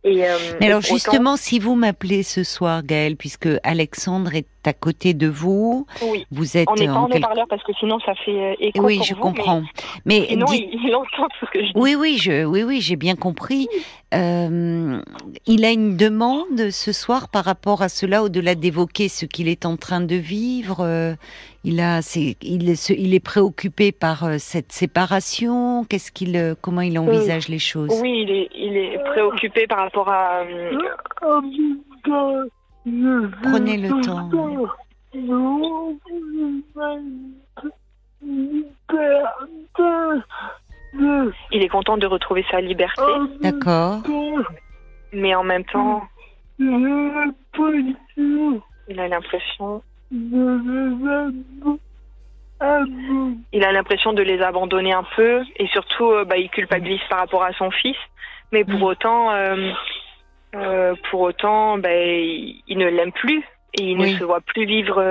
Et, 0.03 0.27
euh, 0.27 0.37
Mais 0.59 0.67
alors 0.67 0.81
justement, 0.81 1.35
si 1.35 1.59
vous 1.59 1.75
m'appelez 1.75 2.23
ce 2.23 2.43
soir, 2.43 2.81
Gaëlle, 2.83 3.17
puisque 3.17 3.49
Alexandre 3.63 4.33
est 4.33 4.47
à 4.67 4.73
côté 4.73 5.13
de 5.13 5.27
vous, 5.27 5.85
oui. 6.03 6.25
vous 6.31 6.57
êtes 6.57 6.69
on 6.69 6.75
n'est 6.75 6.85
pas 6.85 6.93
en, 6.93 7.09
haut-parleur 7.09 7.47
parce 7.49 7.63
que 7.63 7.71
sinon 7.79 7.99
ça 7.99 8.15
fait 8.15 8.31
euh, 8.31 8.55
écho. 8.59 8.83
Oui, 8.83 9.01
je 9.03 9.13
comprends. 9.13 9.63
Mais, 10.05 10.27
sinon 10.29 10.45
il, 10.51 10.95
entend 10.95 11.27
tout 11.39 11.45
ce 11.45 11.51
que 11.51 11.59
je 11.59 11.73
dis. 11.73 11.73
Oui, 11.75 11.95
oui, 11.95 12.17
je, 12.17 12.45
oui, 12.45 12.63
oui, 12.63 12.81
j'ai 12.81 12.95
bien 12.95 13.15
compris. 13.15 13.67
Euh, 14.13 15.01
il 15.47 15.65
a 15.65 15.71
une 15.71 15.95
demande 15.95 16.69
ce 16.71 16.91
soir 16.91 17.29
par 17.29 17.45
rapport 17.45 17.81
à 17.81 17.89
cela, 17.89 18.23
au-delà 18.23 18.55
d'évoquer 18.55 19.07
ce 19.07 19.25
qu'il 19.25 19.47
est 19.47 19.65
en 19.65 19.77
train 19.77 20.01
de 20.01 20.15
vivre 20.15 21.17
il 21.63 21.79
a, 21.79 22.01
c'est, 22.01 22.37
il, 22.41 22.69
est, 22.69 22.89
il 22.89 23.13
est 23.13 23.23
préoccupé 23.23 23.91
par 23.91 24.23
euh, 24.23 24.35
cette 24.39 24.71
séparation. 24.71 25.83
Qu'est-ce 25.83 26.11
qu'il, 26.11 26.35
euh, 26.35 26.55
comment 26.59 26.81
il 26.81 26.97
envisage 26.97 27.49
les 27.49 27.59
choses? 27.59 27.89
Oui, 28.01 28.23
il 28.23 28.31
est, 28.31 28.49
il 28.55 28.77
est 28.77 28.97
préoccupé 29.11 29.67
par 29.67 29.79
rapport 29.79 30.09
à. 30.09 30.43
Prenez 32.83 33.77
le 33.77 33.89
temps. 34.01 34.29
Il 41.51 41.61
est 41.63 41.69
content 41.69 41.97
de 41.97 42.07
retrouver 42.07 42.45
sa 42.49 42.61
liberté. 42.61 43.01
D'accord. 43.41 44.01
Mais 45.13 45.35
en 45.35 45.43
même 45.43 45.65
temps, 45.65 46.03
il 46.59 47.33
a 48.97 49.07
l'impression 49.07 49.81
il 53.53 53.63
a 53.63 53.71
l'impression 53.71 54.13
de 54.13 54.21
les 54.21 54.41
abandonner 54.41 54.93
un 54.93 55.05
peu 55.15 55.41
et 55.57 55.67
surtout 55.67 56.11
euh, 56.11 56.25
bah, 56.25 56.37
il 56.37 56.49
culpabilise 56.49 56.99
par 57.09 57.19
rapport 57.19 57.43
à 57.43 57.53
son 57.53 57.71
fils. 57.71 57.97
Mais 58.51 58.63
pour 58.65 58.79
mm. 58.79 58.83
autant, 58.83 59.31
euh, 59.31 59.71
euh, 60.55 60.95
pour 61.09 61.21
autant, 61.21 61.77
bah, 61.77 61.93
il, 61.93 62.77
ne 62.77 62.87
l'aime 62.87 63.11
plus 63.11 63.43
et 63.77 63.83
il 63.83 63.97
ne 63.97 64.07
se 64.07 64.23
voit 64.23 64.41
plus 64.41 64.65
vivre 64.65 65.01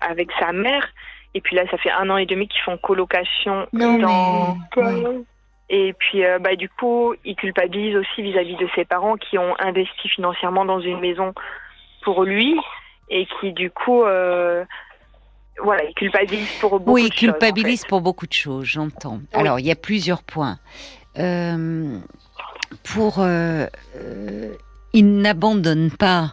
avec 0.00 0.28
sa 0.38 0.52
mère. 0.52 0.86
Et 1.34 1.40
puis 1.40 1.56
là, 1.56 1.64
ça 1.70 1.78
fait 1.78 1.90
un 1.90 2.10
an 2.10 2.16
et 2.16 2.26
demi 2.26 2.46
qu'ils 2.48 2.62
font 2.62 2.76
colocation 2.78 3.66
dans. 3.72 4.56
Et 5.70 5.94
puis, 5.94 6.22
bah, 6.40 6.56
du 6.56 6.68
coup, 6.68 7.14
il 7.24 7.34
culpabilise 7.36 7.96
aussi 7.96 8.22
vis-à-vis 8.22 8.54
-vis 8.54 8.60
de 8.60 8.68
ses 8.74 8.84
parents 8.84 9.16
qui 9.16 9.38
ont 9.38 9.54
investi 9.58 10.08
financièrement 10.08 10.64
dans 10.64 10.80
une 10.80 11.00
maison 11.00 11.32
pour 12.04 12.24
lui 12.24 12.54
et 13.10 13.26
qui 13.40 13.52
du 13.52 13.70
coup 13.70 14.02
euh, 14.04 14.64
voilà, 15.62 15.84
il 15.84 15.94
culpabilise 15.94 16.50
pour 16.60 16.80
beaucoup 16.80 16.92
oui, 16.92 17.08
de 17.08 17.12
choses. 17.12 17.22
Oui, 17.22 17.32
culpabilise 17.32 17.84
pour 17.84 18.00
beaucoup 18.00 18.26
de 18.26 18.32
choses, 18.32 18.64
j'entends. 18.64 19.20
Alors, 19.32 19.60
il 19.60 19.66
y 19.66 19.70
a 19.70 19.76
plusieurs 19.76 20.24
points. 20.24 20.58
Euh, 21.16 21.96
pour, 22.82 23.16
euh, 23.18 23.66
il 24.94 25.18
n'abandonne 25.18 25.90
pas 25.90 26.32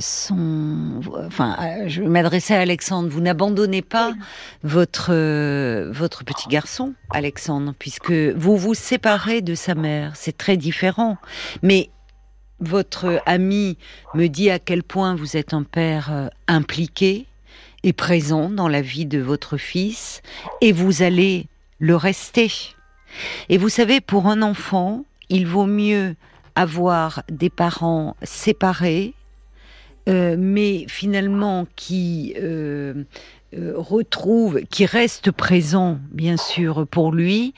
son. 0.00 1.00
Enfin, 1.26 1.56
je 1.86 2.02
vais 2.02 2.08
m'adresser 2.08 2.54
à 2.54 2.60
Alexandre. 2.60 3.08
Vous 3.08 3.20
n'abandonnez 3.20 3.82
pas 3.82 4.12
votre 4.64 5.12
votre 5.92 6.24
petit 6.24 6.48
garçon, 6.48 6.94
Alexandre, 7.10 7.74
puisque 7.78 8.10
vous 8.10 8.56
vous 8.56 8.74
séparez 8.74 9.40
de 9.42 9.54
sa 9.54 9.74
mère. 9.74 10.12
C'est 10.16 10.36
très 10.36 10.56
différent. 10.56 11.18
Mais 11.62 11.90
votre 12.60 13.22
ami 13.26 13.78
me 14.14 14.26
dit 14.26 14.50
à 14.50 14.58
quel 14.58 14.82
point 14.82 15.14
vous 15.14 15.36
êtes 15.36 15.54
un 15.54 15.62
père 15.62 16.12
euh, 16.12 16.28
impliqué 16.48 17.26
et 17.84 17.92
présent 17.92 18.50
dans 18.50 18.68
la 18.68 18.82
vie 18.82 19.06
de 19.06 19.20
votre 19.20 19.56
fils, 19.56 20.22
et 20.60 20.72
vous 20.72 21.02
allez 21.02 21.46
le 21.78 21.94
rester. 21.94 22.50
Et 23.48 23.56
vous 23.56 23.68
savez, 23.68 24.00
pour 24.00 24.26
un 24.26 24.42
enfant, 24.42 25.04
il 25.28 25.46
vaut 25.46 25.66
mieux 25.66 26.16
avoir 26.58 27.22
des 27.30 27.50
parents 27.50 28.16
séparés, 28.22 29.14
euh, 30.08 30.36
mais 30.38 30.86
finalement 30.88 31.66
qui 31.76 32.34
euh, 32.36 33.04
retrouvent, 33.52 34.60
qui 34.70 34.84
restent 34.84 35.30
présents, 35.30 35.98
bien 36.10 36.36
sûr, 36.36 36.86
pour 36.86 37.12
lui, 37.12 37.54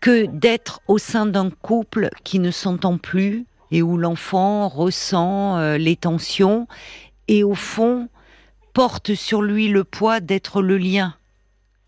que 0.00 0.26
d'être 0.26 0.80
au 0.86 0.98
sein 0.98 1.26
d'un 1.26 1.50
couple 1.50 2.10
qui 2.22 2.38
ne 2.38 2.50
s'entend 2.50 2.98
plus, 2.98 3.46
et 3.70 3.82
où 3.82 3.96
l'enfant 3.96 4.68
ressent 4.68 5.58
euh, 5.58 5.78
les 5.78 5.96
tensions 5.96 6.68
et 7.26 7.42
au 7.42 7.54
fond 7.54 8.08
porte 8.72 9.14
sur 9.14 9.42
lui 9.42 9.66
le 9.66 9.82
poids 9.82 10.20
d'être 10.20 10.62
le 10.62 10.78
lien 10.78 11.14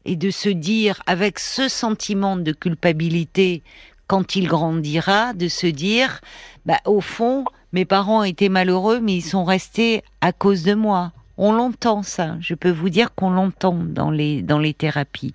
et 0.04 0.16
de 0.16 0.30
se 0.30 0.48
dire 0.48 1.00
avec 1.06 1.38
ce 1.38 1.68
sentiment 1.68 2.36
de 2.36 2.50
culpabilité 2.50 3.62
quand 4.06 4.36
il 4.36 4.48
grandira, 4.48 5.32
de 5.32 5.48
se 5.48 5.66
dire 5.66 6.20
bah, 6.64 6.80
au 6.84 7.00
fond 7.00 7.44
mes 7.72 7.84
parents 7.84 8.22
étaient 8.22 8.48
malheureux 8.48 9.00
mais 9.00 9.14
ils 9.14 9.22
sont 9.22 9.44
restés 9.44 10.02
à 10.20 10.32
cause 10.32 10.62
de 10.62 10.74
moi. 10.74 11.12
On 11.38 11.52
l'entend 11.52 12.02
ça, 12.02 12.36
je 12.40 12.54
peux 12.54 12.70
vous 12.70 12.88
dire 12.88 13.14
qu'on 13.14 13.30
l'entend 13.30 13.74
dans 13.74 14.10
les 14.10 14.42
dans 14.42 14.58
les 14.58 14.72
thérapies. 14.72 15.34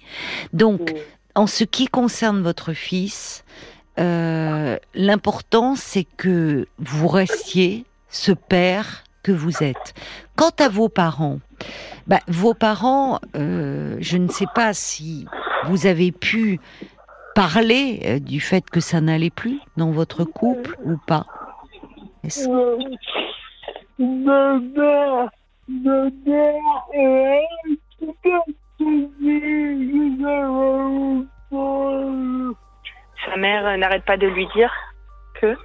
Donc 0.52 0.94
en 1.36 1.48
ce 1.48 1.64
qui 1.64 1.88
concerne 1.88 2.42
votre 2.42 2.74
fils, 2.74 3.44
euh, 4.00 4.78
l'important, 4.94 5.76
c'est 5.76 6.06
que 6.18 6.68
vous 6.80 7.08
restiez 7.08 7.86
ce 8.10 8.32
père 8.32 9.04
que 9.24 9.32
vous 9.32 9.64
êtes. 9.64 9.94
Quant 10.36 10.52
à 10.60 10.70
vos 10.70 10.90
parents, 10.90 11.40
bah, 12.08 12.20
vos 12.28 12.54
parents, 12.54 13.20
euh, 13.36 13.98
je 14.00 14.18
ne 14.18 14.30
sais 14.30 14.48
pas 14.56 14.74
si 14.74 15.26
vous 15.66 15.86
avez 15.86 16.12
pu 16.12 16.60
parlé 17.36 18.20
du 18.20 18.40
fait 18.40 18.70
que 18.70 18.80
ça 18.80 19.02
n'allait 19.02 19.30
plus 19.30 19.60
dans 19.78 19.92
votre 19.92 20.24
couple 20.24 20.76
ou 20.84 20.98
pas? 21.08 21.26
Sa 33.26 33.36
mère 33.38 33.78
n'arrête 33.78 34.06
pas 34.06 34.18
de 34.18 34.28
lui 34.28 34.48
dire 34.56 34.74
que? 35.40 35.56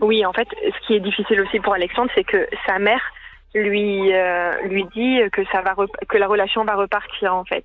Oui, 0.00 0.26
en 0.26 0.32
fait, 0.32 0.48
ce 0.62 0.86
qui 0.86 0.94
est 0.94 1.00
difficile 1.00 1.40
aussi 1.40 1.60
pour 1.60 1.74
Alexandre, 1.74 2.10
c'est 2.14 2.24
que 2.24 2.48
sa 2.66 2.78
mère 2.78 3.02
lui 3.54 4.12
euh, 4.12 4.52
lui 4.64 4.84
dit 4.94 5.18
que 5.32 5.44
ça 5.52 5.60
va 5.62 5.74
que 6.08 6.18
la 6.18 6.26
relation 6.26 6.64
va 6.64 6.74
repartir 6.74 7.34
en 7.34 7.44
fait. 7.44 7.64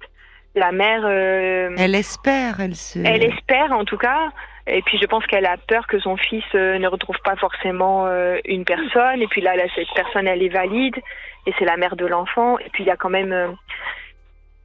La 0.55 0.71
mère. 0.71 1.01
Euh, 1.05 1.75
elle 1.77 1.95
espère, 1.95 2.59
elle 2.59 2.75
se. 2.75 2.99
Elle 2.99 3.23
espère 3.23 3.71
en 3.71 3.85
tout 3.85 3.97
cas. 3.97 4.29
Et 4.67 4.81
puis 4.83 4.99
je 4.99 5.05
pense 5.05 5.25
qu'elle 5.25 5.45
a 5.45 5.57
peur 5.57 5.87
que 5.87 5.99
son 5.99 6.15
fils 6.15 6.43
euh, 6.53 6.77
ne 6.77 6.87
retrouve 6.87 7.17
pas 7.23 7.35
forcément 7.35 8.07
une 8.45 8.65
personne. 8.65 9.21
Et 9.21 9.27
puis 9.27 9.41
là, 9.41 9.55
là, 9.55 9.63
cette 9.75 9.87
personne, 9.95 10.27
elle 10.27 10.43
est 10.43 10.49
valide 10.49 10.95
et 11.45 11.53
c'est 11.57 11.65
la 11.65 11.77
mère 11.77 11.95
de 11.95 12.05
l'enfant. 12.05 12.57
Et 12.59 12.69
puis 12.71 12.83
il 12.83 12.87
y 12.87 12.91
a 12.91 12.97
quand 12.97 13.09
même 13.09 13.55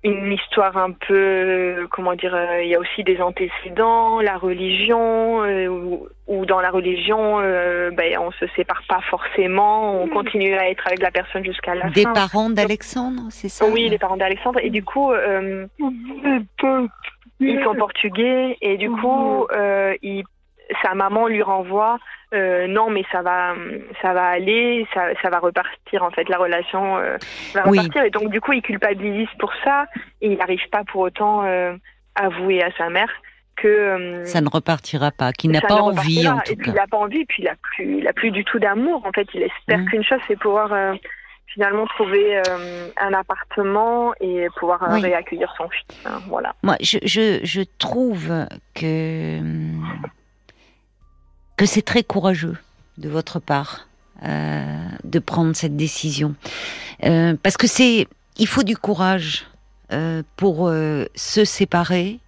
une 0.04 0.32
histoire 0.32 0.76
un 0.76 0.92
peu, 0.92 1.88
comment 1.90 2.14
dire, 2.14 2.34
euh, 2.34 2.62
il 2.62 2.68
y 2.68 2.74
a 2.74 2.78
aussi 2.78 3.02
des 3.04 3.20
antécédents, 3.22 4.20
la 4.20 4.36
religion, 4.36 5.42
euh, 5.44 6.06
ou, 6.26 6.44
dans 6.44 6.60
la 6.60 6.70
religion, 6.70 7.40
euh, 7.40 7.90
ben, 7.90 8.18
on 8.18 8.30
se 8.32 8.46
sépare 8.54 8.82
pas 8.86 9.00
forcément, 9.08 10.02
on 10.02 10.08
continue 10.08 10.54
à 10.54 10.68
être 10.68 10.86
avec 10.86 11.00
la 11.00 11.10
personne 11.10 11.42
jusqu'à 11.42 11.74
la 11.74 11.84
fin. 11.84 11.90
Des 11.90 12.04
parents 12.04 12.50
d'Alexandre, 12.50 13.22
c'est 13.30 13.48
ça? 13.48 13.64
Oui, 13.66 13.88
les 13.88 13.98
parents 13.98 14.18
d'Alexandre, 14.18 14.60
et 14.62 14.68
du 14.68 14.84
coup, 14.84 15.12
ils 17.40 17.64
sont 17.64 17.74
portugais, 17.74 18.58
et 18.60 18.76
du 18.76 18.90
coup, 18.90 19.46
il, 20.02 20.24
sa 20.82 20.94
maman 20.94 21.28
lui 21.28 21.42
renvoie 21.42 21.98
euh, 22.34 22.66
non, 22.66 22.90
mais 22.90 23.04
ça 23.12 23.22
va, 23.22 23.54
ça 24.02 24.12
va 24.12 24.26
aller, 24.26 24.86
ça, 24.92 25.06
ça 25.22 25.30
va 25.30 25.38
repartir 25.38 26.02
en 26.02 26.10
fait, 26.10 26.28
la 26.28 26.36
relation 26.36 26.96
euh, 26.96 27.16
va 27.54 27.62
repartir. 27.62 28.02
Et 28.02 28.10
donc 28.10 28.28
du 28.30 28.40
coup, 28.40 28.52
il 28.52 28.62
culpabilise 28.62 29.28
pour 29.38 29.52
ça 29.62 29.86
et 30.20 30.32
il 30.32 30.38
n'arrive 30.38 30.68
pas 30.70 30.82
pour 30.84 31.02
autant 31.02 31.44
euh, 31.44 31.76
avouer 32.16 32.62
à 32.62 32.72
sa 32.76 32.88
mère 32.88 33.10
que 33.56 34.22
ça 34.24 34.40
ne 34.40 34.48
repartira 34.48 35.12
pas, 35.12 35.32
qu'il 35.32 35.52
n'a 35.52 35.60
pas 35.60 35.76
envie 35.76 36.26
en 36.26 36.38
tout 36.38 36.52
et 36.52 36.56
puis, 36.56 36.70
Il 36.70 36.74
n'a 36.74 36.88
pas 36.88 36.96
envie, 36.96 37.20
et 37.20 37.24
puis 37.24 37.44
il 37.44 37.46
n'a 37.46 37.54
plus, 37.62 37.98
il 37.98 38.08
a 38.08 38.12
plus 38.12 38.32
du 38.32 38.44
tout 38.44 38.58
d'amour. 38.58 39.06
En 39.06 39.12
fait, 39.12 39.28
il 39.32 39.42
espère 39.42 39.78
mmh. 39.78 39.84
qu'une 39.90 40.02
chose, 40.02 40.18
c'est 40.26 40.36
pouvoir 40.36 40.96
finalement 41.46 41.86
trouver 41.86 42.42
un 43.00 43.12
appartement 43.12 44.12
et 44.20 44.48
pouvoir 44.58 44.80
réaccueillir 44.80 45.54
son 45.56 45.68
fils. 45.68 45.86
Hein, 46.04 46.20
voilà. 46.26 46.56
Moi, 46.64 46.74
je, 46.80 46.98
je, 47.04 47.38
je 47.44 47.60
trouve 47.78 48.28
que 48.74 49.38
que 51.56 51.66
c'est 51.66 51.82
très 51.82 52.02
courageux 52.02 52.56
de 52.98 53.08
votre 53.08 53.40
part 53.40 53.86
euh, 54.24 54.88
de 55.02 55.18
prendre 55.18 55.54
cette 55.54 55.76
décision. 55.76 56.34
Euh, 57.04 57.34
parce 57.42 57.56
que 57.56 57.66
c'est, 57.66 58.06
il 58.36 58.46
faut 58.46 58.62
du 58.62 58.76
courage 58.76 59.46
euh, 59.92 60.22
pour 60.36 60.70
se 61.14 61.44
séparer 61.44 62.20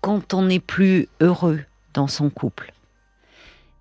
quand 0.00 0.34
on 0.34 0.42
n'est 0.42 0.58
plus 0.58 1.08
heureux 1.20 1.60
dans 1.94 2.08
son 2.08 2.28
couple. 2.28 2.72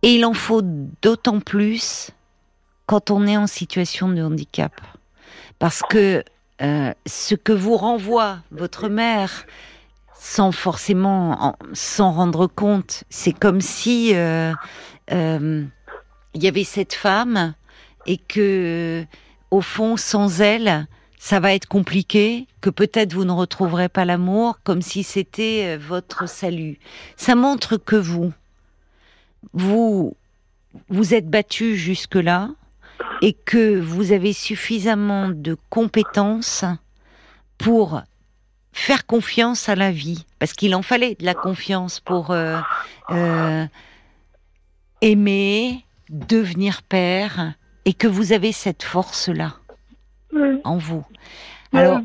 Et 0.04 0.14
il 0.14 0.24
en 0.24 0.36
faut 0.36 0.62
d'autant 1.02 1.40
plus 1.40 2.12
quand 2.86 3.10
on 3.10 3.26
est 3.26 3.38
en 3.38 3.48
situation 3.48 4.08
de 4.08 4.22
handicap. 4.22 4.80
Parce 5.58 5.82
que 5.82 6.24
ce 6.60 7.34
que 7.34 7.54
vous 7.54 7.76
renvoie 7.76 8.38
votre 8.52 8.88
mère, 8.88 9.48
sans 10.30 10.52
forcément 10.52 11.56
s'en 11.72 12.12
rendre 12.12 12.48
compte. 12.48 13.06
C'est 13.10 13.32
comme 13.32 13.62
si 13.62 14.12
euh, 14.14 14.54
euh, 15.14 15.64
il 16.34 16.44
y 16.44 16.50
avait 16.50 16.66
cette 16.66 16.94
femme 16.94 17.54
et 18.06 18.18
que, 18.18 19.06
au 19.52 19.62
fond, 19.62 19.96
sans 19.96 20.42
elle, 20.42 20.86
ça 21.18 21.40
va 21.40 21.54
être 21.54 21.68
compliqué, 21.68 22.46
que 22.60 22.70
peut-être 22.70 23.14
vous 23.14 23.24
ne 23.24 23.32
retrouverez 23.32 23.88
pas 23.88 24.04
l'amour, 24.04 24.60
comme 24.66 24.82
si 24.82 25.04
c'était 25.04 25.64
euh, 25.66 25.78
votre 25.80 26.28
salut. 26.28 26.78
Ça 27.16 27.36
montre 27.36 27.78
que 27.78 27.96
vous, 27.96 28.34
vous, 29.54 30.14
vous 30.90 31.14
êtes 31.14 31.30
battu 31.30 31.78
jusque-là 31.78 32.50
et 33.22 33.32
que 33.32 33.80
vous 33.80 34.12
avez 34.12 34.34
suffisamment 34.34 35.30
de 35.30 35.56
compétences 35.70 36.66
pour 37.58 38.02
faire 38.78 39.08
confiance 39.08 39.70
à 39.70 39.76
la 39.76 39.92
vie, 39.92 40.26
parce 40.38 40.54
qu'il 40.54 40.76
en 40.76 40.84
fallait 40.84 41.16
de 41.16 41.26
la 41.26 41.34
confiance 41.34 42.00
pour 42.00 42.30
euh, 42.30 42.60
euh, 43.10 43.66
aimer, 45.02 45.84
devenir 46.10 46.84
père, 46.84 47.54
et 47.86 47.94
que 47.94 48.08
vous 48.08 48.34
avez 48.34 48.52
cette 48.52 48.84
force-là 48.84 49.56
en 50.64 50.78
vous. 50.78 51.04
Alors. 51.74 52.02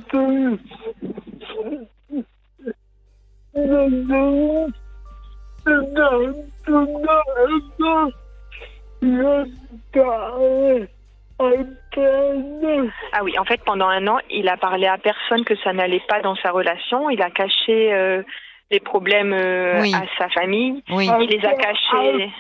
Ah 13.13 13.23
oui, 13.23 13.39
en 13.39 13.45
fait, 13.45 13.61
pendant 13.65 13.89
un 13.89 14.07
an, 14.07 14.19
il 14.31 14.49
a 14.49 14.57
parlé 14.57 14.87
à 14.87 14.99
personne 14.99 15.45
que 15.45 15.57
ça 15.57 15.73
n'allait 15.73 16.03
pas 16.09 16.21
dans 16.21 16.37
sa 16.37 16.51
relation. 16.51 17.11
Il 17.11 17.23
a 17.23 17.31
caché 17.31 17.93
euh, 17.93 18.23
les 18.71 18.81
problèmes 18.81 19.33
euh, 19.33 19.83
à 19.83 20.05
sa 20.19 20.29
famille. 20.31 20.83
Il 20.89 21.29
les 21.29 21.45
a 21.45 21.55
cachés 21.55 22.31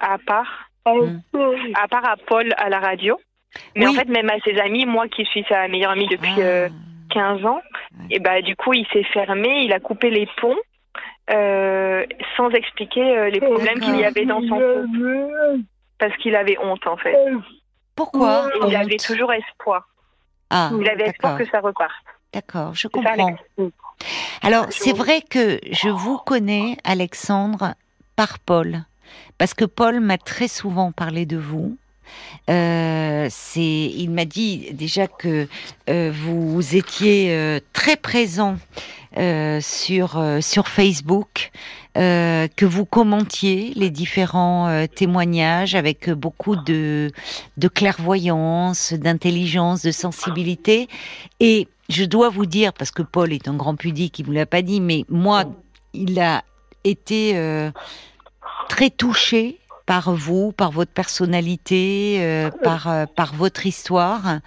à 0.00 0.18
part. 0.18 0.68
Mm. 0.86 1.18
À 1.74 1.88
part 1.88 2.04
à 2.04 2.16
Paul 2.16 2.52
à 2.56 2.68
la 2.68 2.80
radio. 2.80 3.18
Mais 3.74 3.86
en 3.86 3.92
fait, 3.92 4.08
même 4.08 4.28
à 4.28 4.38
ses 4.44 4.58
amis, 4.58 4.84
moi 4.84 5.08
qui 5.08 5.24
suis 5.24 5.44
sa 5.48 5.66
meilleure 5.68 5.92
amie 5.92 6.08
depuis 6.08 6.34
15 6.34 6.36
ah. 6.44 7.18
euh, 7.18 7.44
ans, 7.46 7.60
et 8.10 8.18
bah 8.18 8.42
du 8.42 8.54
coup, 8.54 8.74
il 8.74 8.86
s'est 8.92 9.04
fermé, 9.04 9.62
il 9.64 9.72
a 9.72 9.80
coupé 9.80 10.10
les 10.10 10.28
ponts. 10.40 10.56
sans 12.36 12.50
expliquer 12.50 13.30
les 13.30 13.40
problèmes 13.40 13.80
qu'il 13.80 13.96
y 13.96 14.04
avait 14.04 14.26
dans 14.26 14.42
son 14.42 14.58
couple. 14.58 15.60
Parce 15.98 16.14
qu'il 16.18 16.36
avait 16.36 16.58
honte, 16.58 16.86
en 16.86 16.98
fait. 16.98 17.16
Pourquoi 17.96 18.50
Il 18.66 18.76
avait 18.76 18.96
toujours 18.98 19.32
espoir. 19.32 19.88
Ah, 20.50 20.70
il 20.78 20.88
avait 20.88 21.08
espoir 21.08 21.38
que 21.38 21.46
ça 21.46 21.60
reparte. 21.60 21.92
D'accord, 22.32 22.74
je 22.74 22.86
comprends. 22.86 23.34
Alors, 24.42 24.66
c'est 24.70 24.92
vrai 24.92 25.22
que 25.22 25.58
je 25.70 25.88
vous 25.88 26.18
connais, 26.18 26.76
Alexandre, 26.84 27.74
par 28.14 28.38
Paul. 28.38 28.84
Parce 29.38 29.54
que 29.54 29.64
Paul 29.64 30.00
m'a 30.00 30.18
très 30.18 30.48
souvent 30.48 30.92
parlé 30.92 31.26
de 31.26 31.36
vous. 31.36 31.76
Euh, 32.48 33.26
c'est, 33.30 33.60
il 33.60 34.10
m'a 34.10 34.24
dit 34.24 34.72
déjà 34.72 35.06
que 35.06 35.48
euh, 35.90 36.12
vous 36.14 36.76
étiez 36.76 37.32
euh, 37.32 37.58
très 37.72 37.96
présent 37.96 38.56
sur 39.60 40.22
sur 40.40 40.68
Facebook, 40.68 41.50
que 41.94 42.64
vous 42.64 42.84
commentiez 42.84 43.72
les 43.74 43.90
différents 43.90 44.86
témoignages 44.94 45.74
avec 45.74 46.10
beaucoup 46.10 46.56
de 46.56 47.10
de 47.56 47.68
clairvoyance, 47.68 48.92
d'intelligence, 48.92 49.82
de 49.82 49.90
sensibilité. 49.90 50.88
Et 51.40 51.68
je 51.88 52.04
dois 52.04 52.28
vous 52.28 52.46
dire, 52.46 52.72
parce 52.72 52.90
que 52.90 53.02
Paul 53.02 53.32
est 53.32 53.48
un 53.48 53.54
grand 53.54 53.76
pudique, 53.76 54.18
il 54.18 54.26
vous 54.26 54.32
l'a 54.32 54.46
pas 54.46 54.62
dit, 54.62 54.80
mais 54.80 55.04
moi, 55.08 55.44
il 55.94 56.20
a 56.20 56.44
été 56.84 57.70
très 58.68 58.90
touché 58.90 59.58
par 59.86 60.12
vous, 60.12 60.52
par 60.52 60.72
votre 60.72 60.90
personnalité, 60.90 62.18
euh, 62.20 62.50
par 62.50 62.88
euh, 62.88 63.06
par 63.06 63.34
votre 63.34 63.66
histoire. 63.66 64.40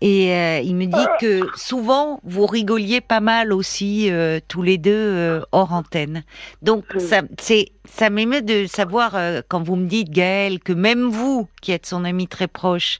Et 0.00 0.34
euh, 0.34 0.60
il 0.60 0.74
me 0.74 0.86
dit 0.86 1.06
que 1.20 1.46
souvent 1.56 2.20
vous 2.24 2.46
rigoliez 2.46 3.00
pas 3.00 3.20
mal 3.20 3.52
aussi 3.52 4.10
tous 4.48 4.62
les 4.62 4.76
deux 4.76 5.40
hors 5.52 5.72
antenne. 5.72 6.24
Donc 6.60 6.84
ça 6.98 7.22
c'est 7.38 7.68
ça 7.84 8.10
m'émeut 8.10 8.42
de 8.42 8.66
savoir 8.66 9.16
quand 9.48 9.62
vous 9.62 9.76
me 9.76 9.86
dites 9.86 10.10
Gaël 10.10 10.58
que 10.58 10.72
même 10.72 11.08
vous 11.08 11.48
qui 11.60 11.70
êtes 11.70 11.86
son 11.86 12.04
ami 12.04 12.26
très 12.26 12.48
proche, 12.48 12.98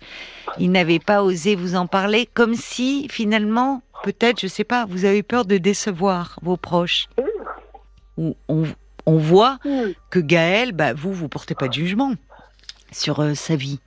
il 0.58 0.70
n'avait 0.70 1.00
pas 1.00 1.24
osé 1.24 1.56
vous 1.56 1.74
en 1.74 1.88
parler 1.88 2.28
comme 2.32 2.54
si 2.54 3.08
finalement 3.10 3.82
peut-être 4.02 4.40
je 4.40 4.46
sais 4.46 4.64
pas, 4.64 4.86
vous 4.86 5.04
avez 5.04 5.22
peur 5.22 5.44
de 5.44 5.58
décevoir 5.58 6.38
vos 6.42 6.56
proches. 6.56 7.08
Ou 8.18 8.36
on, 8.48 8.64
on 9.06 9.18
voit 9.18 9.58
que 10.10 10.18
Gaël, 10.18 10.72
bah, 10.72 10.92
vous, 10.92 11.12
vous 11.12 11.28
portez 11.28 11.54
pas 11.54 11.68
de 11.68 11.72
jugement 11.72 12.12
sur 12.90 13.20
euh, 13.20 13.34
sa 13.34 13.56
vie. 13.56 13.80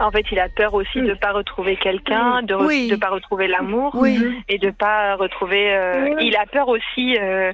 En 0.00 0.10
fait, 0.10 0.24
il 0.32 0.38
a 0.38 0.48
peur 0.48 0.74
aussi 0.74 1.00
de 1.00 1.08
ne 1.08 1.14
pas 1.14 1.32
retrouver 1.32 1.76
quelqu'un, 1.76 2.42
de 2.42 2.54
ne 2.54 2.96
pas 2.96 3.10
retrouver 3.10 3.48
l'amour 3.48 4.04
et 4.48 4.58
de 4.58 4.66
ne 4.66 4.70
pas 4.70 5.16
retrouver. 5.16 5.74
Euh, 5.74 6.14
il 6.20 6.36
a 6.36 6.46
peur 6.46 6.68
aussi 6.68 7.16
euh, 7.18 7.52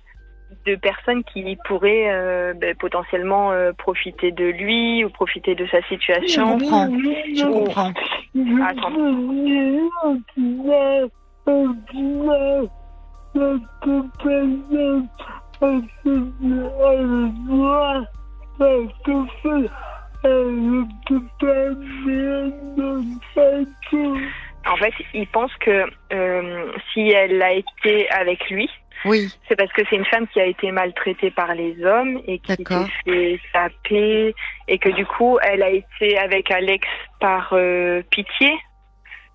de 0.66 0.76
personnes 0.76 1.24
qui 1.24 1.56
pourraient 1.66 2.10
euh, 2.10 2.54
ben, 2.54 2.74
potentiellement 2.76 3.52
profiter 3.78 4.32
de 4.32 4.46
lui 4.46 5.04
ou 5.04 5.10
profiter 5.10 5.54
de 5.54 5.66
sa 5.66 5.82
situation. 5.82 6.58
Je 6.58 6.64
comprends. 6.64 6.88
Je 7.34 7.44
comprends. 7.44 7.92
En 24.66 24.76
fait, 24.76 24.92
il 25.14 25.26
pense 25.28 25.54
que 25.56 25.86
euh, 26.12 26.72
si 26.92 27.10
elle 27.10 27.42
a 27.42 27.52
été 27.52 28.10
avec 28.10 28.50
lui, 28.50 28.68
oui. 29.04 29.34
c'est 29.48 29.56
parce 29.56 29.72
que 29.72 29.82
c'est 29.88 29.96
une 29.96 30.04
femme 30.04 30.26
qui 30.28 30.40
a 30.40 30.46
été 30.46 30.70
maltraitée 30.70 31.30
par 31.30 31.54
les 31.54 31.82
hommes 31.84 32.20
et 32.26 32.38
qui 32.38 32.52
s'est 32.52 32.90
fait 33.04 33.40
taper 33.52 34.34
et 34.68 34.78
que 34.78 34.88
du 34.90 35.06
coup, 35.06 35.38
elle 35.42 35.62
a 35.62 35.70
été 35.70 36.18
avec 36.18 36.50
Alex 36.50 36.86
par 37.20 37.50
euh, 37.52 38.02
pitié 38.10 38.52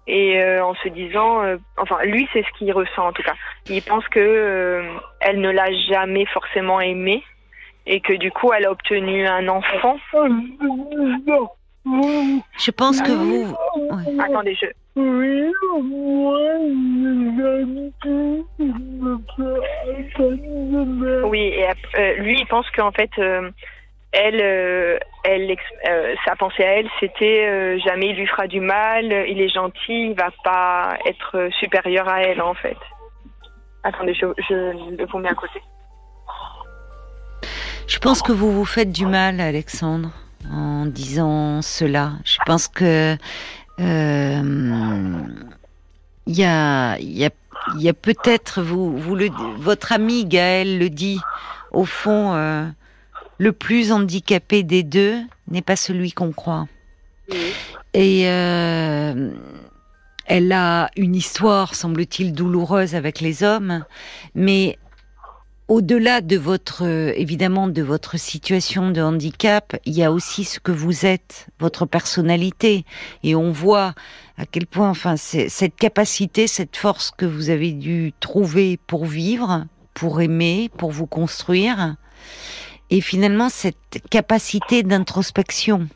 et 0.07 0.39
euh, 0.39 0.63
en 0.63 0.75
se 0.75 0.89
disant, 0.89 1.41
enfin, 1.77 1.97
lui, 2.03 2.27
c'est 2.31 2.43
ce 2.43 2.57
qu'il 2.57 2.71
ressent 2.71 3.07
en 3.07 3.13
tout 3.13 3.23
cas. 3.23 3.35
Il 3.69 3.81
pense 3.81 4.07
que 4.09 4.83
elle 5.19 5.41
ne 5.41 5.49
l'a 5.49 5.71
jamais 5.89 6.25
forcément 6.27 6.79
aimé 6.79 7.23
et 7.87 8.01
que 8.01 8.13
du 8.13 8.31
coup 8.31 8.51
elle 8.53 8.65
a 8.65 8.71
obtenu 8.71 9.25
un 9.27 9.47
enfant. 9.47 9.97
Je 11.85 12.71
pense 12.71 13.01
que 13.01 13.11
vous. 13.11 13.55
Attendez, 14.19 14.55
je. 14.55 14.67
Oui, 21.25 21.39
et 21.39 21.67
euh, 21.67 22.13
lui, 22.17 22.39
il 22.39 22.47
pense 22.47 22.69
qu'en 22.71 22.91
fait, 22.91 23.09
euh, 23.19 23.51
elle, 24.11 24.41
euh, 24.41 24.97
elle, 25.23 25.55
sa 26.25 26.35
pensée 26.35 26.63
à 26.63 26.79
elle, 26.79 26.89
c'était 26.99 27.79
jamais 27.79 28.09
il 28.09 28.15
lui 28.15 28.27
fera 28.27 28.47
du 28.47 28.61
mal, 28.61 29.05
il 29.27 29.41
est 29.41 29.49
gentil, 29.49 30.09
il 30.09 30.15
va 30.15 30.31
pas 30.43 30.97
être 31.05 31.49
supérieur 31.59 32.07
à 32.07 32.21
elle, 32.21 32.41
en 32.41 32.53
fait. 32.53 32.77
Attendez, 33.83 34.13
je, 34.13 34.25
je 34.49 34.95
le 34.95 35.05
vous 35.05 35.19
mets 35.19 35.29
à 35.29 35.35
côté. 35.35 35.61
Je 37.87 37.99
pense 37.99 38.21
que 38.23 38.31
vous 38.31 38.51
vous 38.51 38.65
faites 38.65 38.91
du 38.91 39.05
mal, 39.05 39.39
Alexandre, 39.39 40.09
en 40.51 40.85
disant 40.85 41.61
cela. 41.61 42.13
Je 42.23 42.37
pense 42.45 42.67
que 42.67 43.17
euh, 43.79 45.21
il 46.27 46.35
y 46.35 46.43
a, 46.43 46.97
y 46.99 47.25
a, 47.25 47.29
y 47.77 47.89
a 47.89 47.93
peut-être 47.93 48.61
vous, 48.61 48.97
vous 48.97 49.15
le, 49.15 49.29
votre 49.57 49.91
ami 49.91 50.25
Gaël 50.25 50.79
le 50.79 50.89
dit. 50.89 51.19
Au 51.71 51.85
fond, 51.85 52.33
euh, 52.33 52.65
le 53.37 53.51
plus 53.51 53.91
handicapé 53.91 54.63
des 54.63 54.83
deux 54.83 55.17
n'est 55.49 55.61
pas 55.61 55.75
celui 55.75 56.11
qu'on 56.11 56.31
croit. 56.31 56.67
Et 57.93 58.29
euh, 58.29 59.31
elle 60.25 60.51
a 60.51 60.89
une 60.95 61.15
histoire, 61.15 61.75
semble-t-il, 61.75 62.33
douloureuse 62.33 62.95
avec 62.95 63.19
les 63.19 63.43
hommes, 63.43 63.83
mais 64.35 64.77
au-delà 65.67 66.21
de 66.21 66.37
votre, 66.37 66.85
euh, 66.85 67.11
évidemment, 67.15 67.67
de 67.67 67.81
votre 67.81 68.19
situation 68.19 68.91
de 68.91 69.01
handicap, 69.01 69.75
il 69.85 69.93
y 69.93 70.03
a 70.03 70.11
aussi 70.11 70.43
ce 70.43 70.59
que 70.59 70.71
vous 70.71 71.05
êtes, 71.05 71.47
votre 71.59 71.85
personnalité. 71.85 72.85
Et 73.23 73.35
on 73.35 73.51
voit 73.51 73.93
à 74.37 74.45
quel 74.45 74.67
point, 74.67 74.89
enfin, 74.89 75.15
cette 75.17 75.75
capacité, 75.75 76.47
cette 76.47 76.77
force 76.77 77.11
que 77.11 77.25
vous 77.25 77.49
avez 77.49 77.71
dû 77.71 78.13
trouver 78.19 78.77
pour 78.85 79.05
vivre, 79.05 79.65
pour 79.93 80.21
aimer, 80.21 80.69
pour 80.77 80.91
vous 80.91 81.07
construire. 81.07 81.95
Et 82.91 83.01
finalement, 83.01 83.49
cette 83.49 84.03
capacité 84.11 84.83
d'introspection 84.83 85.87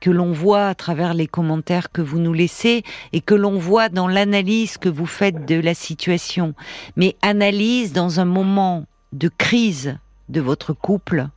que 0.00 0.10
l'on 0.10 0.32
voit 0.32 0.66
à 0.66 0.74
travers 0.74 1.14
les 1.14 1.28
commentaires 1.28 1.92
que 1.92 2.02
vous 2.02 2.18
nous 2.18 2.32
laissez 2.32 2.82
et 3.12 3.20
que 3.20 3.34
l'on 3.34 3.58
voit 3.58 3.88
dans 3.88 4.08
l'analyse 4.08 4.76
que 4.76 4.88
vous 4.88 5.06
faites 5.06 5.46
de 5.46 5.54
la 5.54 5.72
situation. 5.72 6.54
Mais 6.96 7.16
analyse 7.22 7.92
dans 7.92 8.20
un 8.20 8.26
moment 8.26 8.84
de 9.14 9.28
crise 9.28 9.96
de 10.28 10.40
votre 10.40 10.72
couple 10.72 11.28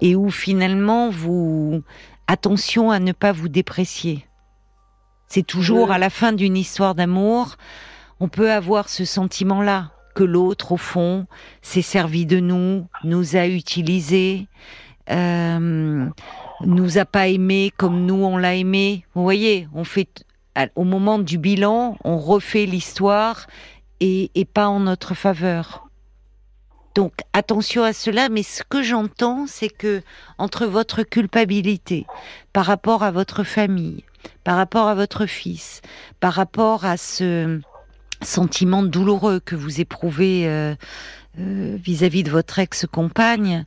et 0.00 0.14
où 0.14 0.30
finalement 0.30 1.10
vous 1.10 1.82
attention 2.26 2.90
à 2.90 3.00
ne 3.00 3.12
pas 3.12 3.32
vous 3.32 3.48
déprécier. 3.48 4.26
C'est 5.26 5.46
toujours 5.46 5.92
à 5.92 5.98
la 5.98 6.10
fin 6.10 6.32
d'une 6.32 6.56
histoire 6.56 6.94
d'amour, 6.94 7.56
on 8.20 8.28
peut 8.28 8.52
avoir 8.52 8.88
ce 8.88 9.04
sentiment-là 9.04 9.92
que 10.14 10.24
l'autre 10.24 10.72
au 10.72 10.76
fond 10.76 11.26
s'est 11.62 11.82
servi 11.82 12.26
de 12.26 12.40
nous, 12.40 12.86
nous 13.04 13.36
a 13.36 13.46
utilisés, 13.46 14.48
euh, 15.08 16.06
nous 16.64 16.98
a 16.98 17.04
pas 17.04 17.28
aimés 17.28 17.72
comme 17.76 18.04
nous 18.04 18.22
on 18.24 18.36
l'a 18.36 18.56
aimé. 18.56 19.06
Vous 19.14 19.22
voyez, 19.22 19.68
on 19.72 19.84
fait 19.84 20.24
au 20.74 20.84
moment 20.84 21.18
du 21.18 21.38
bilan, 21.38 21.96
on 22.04 22.18
refait 22.18 22.66
l'histoire 22.66 23.46
et 24.00 24.30
pas 24.52 24.68
en 24.68 24.80
notre 24.80 25.14
faveur. 25.14 25.89
Donc 26.94 27.12
attention 27.32 27.84
à 27.84 27.92
cela, 27.92 28.28
mais 28.28 28.42
ce 28.42 28.62
que 28.68 28.82
j'entends, 28.82 29.46
c'est 29.46 29.68
que 29.68 30.02
entre 30.38 30.66
votre 30.66 31.02
culpabilité 31.02 32.06
par 32.52 32.66
rapport 32.66 33.02
à 33.02 33.10
votre 33.10 33.44
famille, 33.44 34.04
par 34.44 34.56
rapport 34.56 34.88
à 34.88 34.94
votre 34.94 35.26
fils, 35.26 35.82
par 36.18 36.34
rapport 36.34 36.84
à 36.84 36.96
ce 36.96 37.60
sentiment 38.22 38.82
douloureux 38.82 39.40
que 39.40 39.56
vous 39.56 39.80
éprouvez 39.80 40.46
euh, 40.48 40.74
euh, 41.38 41.76
vis-à-vis 41.80 42.22
de 42.22 42.30
votre 42.30 42.58
ex-compagne, 42.58 43.64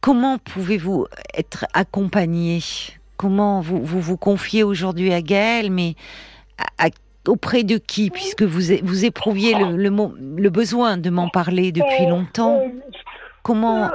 comment 0.00 0.38
pouvez-vous 0.38 1.06
être 1.34 1.66
accompagné? 1.72 2.62
Comment 3.16 3.60
vous, 3.60 3.84
vous 3.84 4.16
confiez 4.16 4.62
aujourd'hui 4.62 5.12
à 5.12 5.20
Gaël, 5.22 5.70
mais 5.70 5.94
à, 6.58 6.86
à 6.86 6.90
auprès 7.28 7.62
de 7.64 7.78
qui, 7.78 8.10
puisque 8.10 8.42
vous, 8.42 8.74
vous 8.82 9.04
éprouviez 9.04 9.54
le, 9.54 9.76
le, 9.76 9.90
le 10.36 10.50
besoin 10.50 10.96
de 10.96 11.10
m'en 11.10 11.28
parler 11.28 11.72
depuis 11.72 12.06
longtemps 12.06 12.60
Comment 13.42 13.90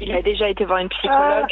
Il 0.00 0.12
a 0.12 0.22
déjà 0.22 0.48
été 0.48 0.64
voir 0.64 0.78
une 0.78 0.88
psychologue. 0.88 1.46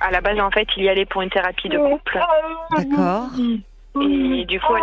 À 0.00 0.10
la 0.10 0.20
base, 0.20 0.40
en 0.40 0.50
fait, 0.50 0.66
il 0.76 0.84
y 0.84 0.88
allait 0.88 1.06
pour 1.06 1.22
une 1.22 1.30
thérapie 1.30 1.68
de 1.68 1.78
couple. 1.78 2.20
D'accord. 2.76 3.28
Et 4.00 4.44
du 4.44 4.60
coup, 4.60 4.74
elle 4.76 4.82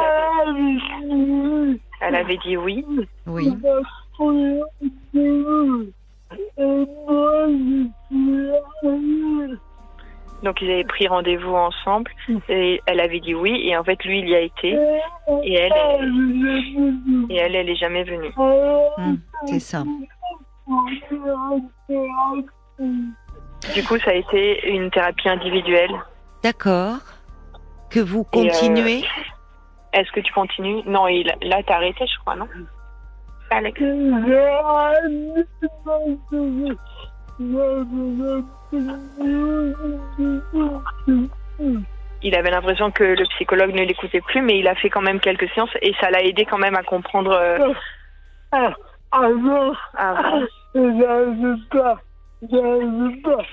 avait, 0.50 1.80
elle 2.02 2.16
avait 2.16 2.38
dit 2.38 2.58
oui. 2.58 2.86
Oui. 3.28 3.54
Donc 10.44 10.62
ils 10.62 10.72
avaient 10.72 10.84
pris 10.84 11.08
rendez-vous 11.08 11.56
ensemble 11.56 12.12
et 12.50 12.82
elle 12.86 13.00
avait 13.00 13.20
dit 13.20 13.34
oui 13.34 13.68
et 13.68 13.78
en 13.78 13.84
fait 13.84 14.04
lui 14.04 14.20
il 14.20 14.30
y 14.30 14.36
a 14.36 14.42
été 14.42 14.78
et 15.44 15.54
elle 15.54 15.74
et 17.30 17.36
elle 17.36 17.56
elle 17.56 17.70
est 17.70 17.76
jamais 17.76 18.04
venue. 18.04 18.32
Hmm, 18.98 19.16
c'est 19.48 19.60
ça. 19.60 19.84
Du 23.74 23.84
coup 23.84 23.98
ça 24.00 24.12
a 24.12 24.14
été 24.14 24.70
une 24.70 24.92
thérapie 24.92 25.30
individuelle. 25.30 25.92
D'accord. 26.44 26.98
Que 27.90 28.00
vous 28.00 28.24
continuez 28.24 29.04
euh, 29.04 29.35
Est-ce 29.96 30.12
que 30.12 30.20
tu 30.20 30.34
continues? 30.34 30.84
Non, 30.86 31.08
il, 31.08 31.34
là, 31.42 31.64
t'as 31.66 31.76
arrêté, 31.76 32.06
je 32.06 32.20
crois, 32.20 32.36
non? 32.36 32.50
Alex? 33.50 33.80
Il 42.22 42.36
avait 42.36 42.52
l'impression 42.52 42.92
que 42.92 43.04
le 43.04 43.24
psychologue 43.36 43.74
ne 43.74 43.84
l'écoutait 43.84 44.20
plus, 44.20 44.42
mais 44.42 44.60
il 44.60 44.68
a 44.68 44.76
fait 44.76 44.90
quand 44.90 45.02
même 45.02 45.22
quelques 45.22 45.50
séances 45.52 45.70
et 45.82 45.94
ça 46.02 46.10
l'a 46.10 46.24
aidé 46.24 46.46
quand 46.46 46.58
même 46.58 46.76
à 46.76 46.84
comprendre. 46.84 47.32
Euh... 47.32 47.74
Ah, 48.52 48.74
avant, 49.14 49.72
avant. 49.96 50.42
pas, 51.72 51.98
pas. 53.24 53.46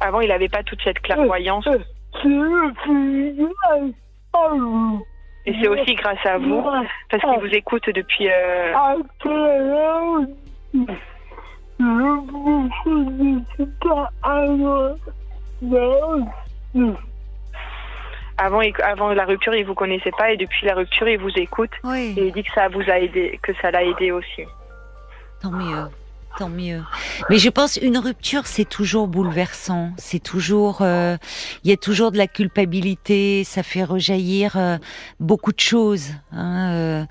Avant, 0.00 0.20
il 0.20 0.28
n'avait 0.28 0.48
pas 0.48 0.62
toute 0.62 0.82
cette 0.82 1.00
clairvoyance. 1.00 1.66
Et 5.46 5.54
c'est 5.60 5.68
aussi 5.68 5.94
grâce 5.94 6.24
à 6.26 6.38
vous, 6.38 6.62
parce 7.10 7.22
qu'il 7.22 7.48
vous 7.48 7.54
écoute 7.54 7.88
depuis. 7.94 8.28
Euh... 8.28 8.72
Avant, 18.38 18.60
avant 18.84 19.14
la 19.14 19.24
rupture, 19.24 19.54
il 19.54 19.64
vous 19.64 19.74
connaissait 19.74 20.10
pas 20.18 20.30
et 20.32 20.36
depuis 20.36 20.66
la 20.66 20.74
rupture, 20.74 21.08
il 21.08 21.18
vous 21.18 21.32
écoute 21.36 21.70
Oui, 21.84 22.14
et 22.18 22.26
il 22.26 22.32
dit 22.32 22.42
que 22.42 22.52
ça 22.52 22.68
vous 22.68 22.82
a 22.90 22.98
aidé, 22.98 23.38
que 23.42 23.54
ça 23.62 23.70
l'a 23.70 23.82
aidé 23.82 24.10
aussi. 24.12 24.44
tant 25.40 25.50
mieux. 25.50 25.88
Tant 26.34 26.50
mieux. 26.50 26.82
Mais 27.30 27.38
je 27.38 27.48
pense 27.48 27.76
une 27.76 27.96
rupture, 27.96 28.46
c'est 28.46 28.66
toujours 28.68 29.08
bouleversant. 29.08 29.92
C'est 29.96 30.22
toujours, 30.22 30.82
euh, 30.82 31.16
il 31.64 31.70
y 31.70 31.72
a 31.72 31.78
toujours 31.78 32.12
de 32.12 32.18
la 32.18 32.26
culpabilité. 32.26 33.42
Ça 33.42 33.62
fait 33.62 33.84
rejaillir 33.84 34.56
euh, 34.56 34.76
beaucoup 35.18 35.52
de 35.52 35.60
choses. 35.60 36.08
hein, 36.32 36.72
euh. 36.74 37.04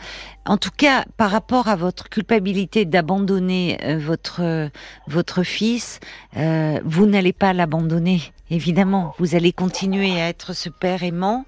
En 0.46 0.58
tout 0.58 0.70
cas, 0.76 1.06
par 1.18 1.32
rapport 1.32 1.68
à 1.70 1.76
votre 1.76 2.08
culpabilité 2.10 2.86
d'abandonner 2.86 3.80
euh, 3.84 3.98
votre 3.98 4.44
euh, 4.44 4.70
votre 5.08 5.42
fils, 5.42 6.00
vous 6.36 7.06
n'allez 7.08 7.34
pas 7.34 7.52
l'abandonner. 7.54 8.22
Évidemment, 8.52 9.16
vous 9.18 9.36
allez 9.36 9.52
continuer 9.52 10.22
à 10.22 10.30
être 10.30 10.54
ce 10.54 10.70
père 10.70 11.04
aimant. 11.04 11.46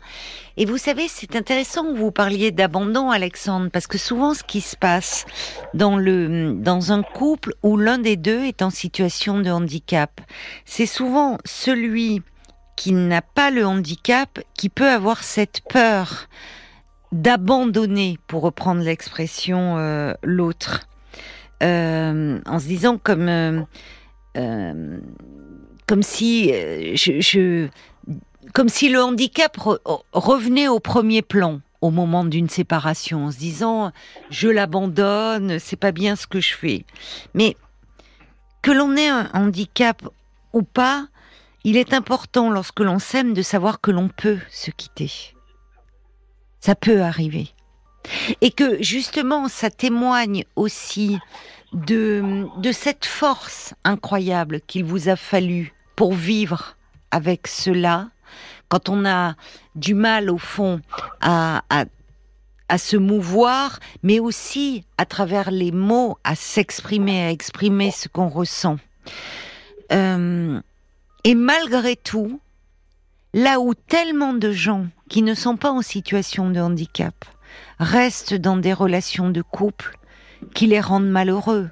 Et 0.57 0.65
vous 0.65 0.77
savez, 0.77 1.07
c'est 1.07 1.35
intéressant 1.35 1.83
que 1.83 1.97
vous 1.97 2.11
parliez 2.11 2.51
d'abandon, 2.51 3.11
Alexandre, 3.11 3.69
parce 3.71 3.85
que 3.85 3.99
souvent, 3.99 4.33
ce 4.33 4.43
qui 4.43 4.61
se 4.61 4.75
passe 4.75 5.25
dans 5.75 5.97
le 5.97 6.53
dans 6.53 6.91
un 6.91 7.03
couple 7.03 7.53
où 7.61 7.77
l'un 7.77 7.99
des 7.99 8.15
deux 8.15 8.45
est 8.45 8.63
en 8.63 8.71
situation 8.71 9.39
de 9.39 9.51
handicap, 9.51 10.21
c'est 10.65 10.87
souvent 10.87 11.37
celui 11.45 12.23
qui 12.75 12.93
n'a 12.93 13.21
pas 13.21 13.51
le 13.51 13.65
handicap 13.65 14.39
qui 14.55 14.69
peut 14.69 14.89
avoir 14.89 15.23
cette 15.23 15.61
peur 15.69 16.27
d'abandonner, 17.11 18.17
pour 18.27 18.41
reprendre 18.41 18.81
l'expression, 18.81 19.77
euh, 19.77 20.13
l'autre, 20.23 20.87
Euh, 21.63 22.39
en 22.45 22.59
se 22.59 22.67
disant 22.67 22.99
comme 22.99 23.29
euh, 23.29 24.99
comme 25.87 26.03
si 26.03 26.51
euh, 26.53 27.67
comme 28.53 28.69
si 28.69 28.89
le 28.89 29.01
handicap 29.01 29.57
re- 29.57 29.79
revenait 30.11 30.67
au 30.67 30.79
premier 30.79 31.21
plan 31.21 31.61
au 31.81 31.91
moment 31.91 32.25
d'une 32.25 32.49
séparation, 32.49 33.25
en 33.25 33.31
se 33.31 33.37
disant 33.37 33.91
je 34.29 34.49
l'abandonne, 34.49 35.59
c'est 35.59 35.75
pas 35.75 35.91
bien 35.91 36.15
ce 36.15 36.27
que 36.27 36.39
je 36.39 36.55
fais. 36.55 36.85
Mais 37.33 37.55
que 38.61 38.71
l'on 38.71 38.95
ait 38.95 39.07
un 39.09 39.29
handicap 39.33 40.03
ou 40.53 40.61
pas, 40.63 41.07
il 41.63 41.77
est 41.77 41.93
important 41.93 42.49
lorsque 42.49 42.79
l'on 42.79 42.99
s'aime 42.99 43.33
de 43.33 43.41
savoir 43.41 43.81
que 43.81 43.91
l'on 43.91 44.09
peut 44.09 44.39
se 44.49 44.71
quitter. 44.71 45.11
Ça 46.59 46.75
peut 46.75 47.01
arriver. 47.01 47.49
Et 48.41 48.51
que 48.51 48.81
justement, 48.81 49.47
ça 49.47 49.69
témoigne 49.69 50.45
aussi 50.55 51.19
de 51.73 52.71
cette 52.71 53.05
force 53.05 53.73
incroyable 53.83 54.61
qu'il 54.61 54.85
vous 54.85 55.09
a 55.09 55.15
fallu 55.15 55.73
pour 55.97 56.13
vivre 56.13 56.77
avec 57.11 57.47
cela, 57.47 58.09
quand 58.69 58.87
on 58.87 59.03
a 59.05 59.35
du 59.75 59.95
mal 59.95 60.29
au 60.29 60.37
fond 60.37 60.79
à, 61.19 61.63
à, 62.69 62.77
se 62.77 62.97
mouvoir, 62.97 63.79
mais 64.03 64.19
aussi 64.19 64.85
à 64.97 65.05
travers 65.05 65.49
les 65.49 65.71
mots, 65.71 66.17
à 66.23 66.35
s'exprimer, 66.35 67.25
à 67.25 67.31
exprimer 67.31 67.91
ce 67.91 68.07
qu'on 68.07 68.27
ressent. 68.27 68.77
Euh, 69.91 70.61
et 71.23 71.33
malgré 71.33 71.95
tout, 71.95 72.39
là 73.33 73.59
où 73.59 73.73
tellement 73.73 74.33
de 74.33 74.51
gens 74.51 74.85
qui 75.09 75.23
ne 75.23 75.33
sont 75.33 75.57
pas 75.57 75.71
en 75.71 75.81
situation 75.81 76.51
de 76.51 76.59
handicap 76.59 77.25
restent 77.79 78.35
dans 78.35 78.57
des 78.57 78.73
relations 78.73 79.29
de 79.29 79.41
couple 79.41 79.97
qui 80.53 80.67
les 80.67 80.81
rendent 80.81 81.09
malheureux, 81.09 81.71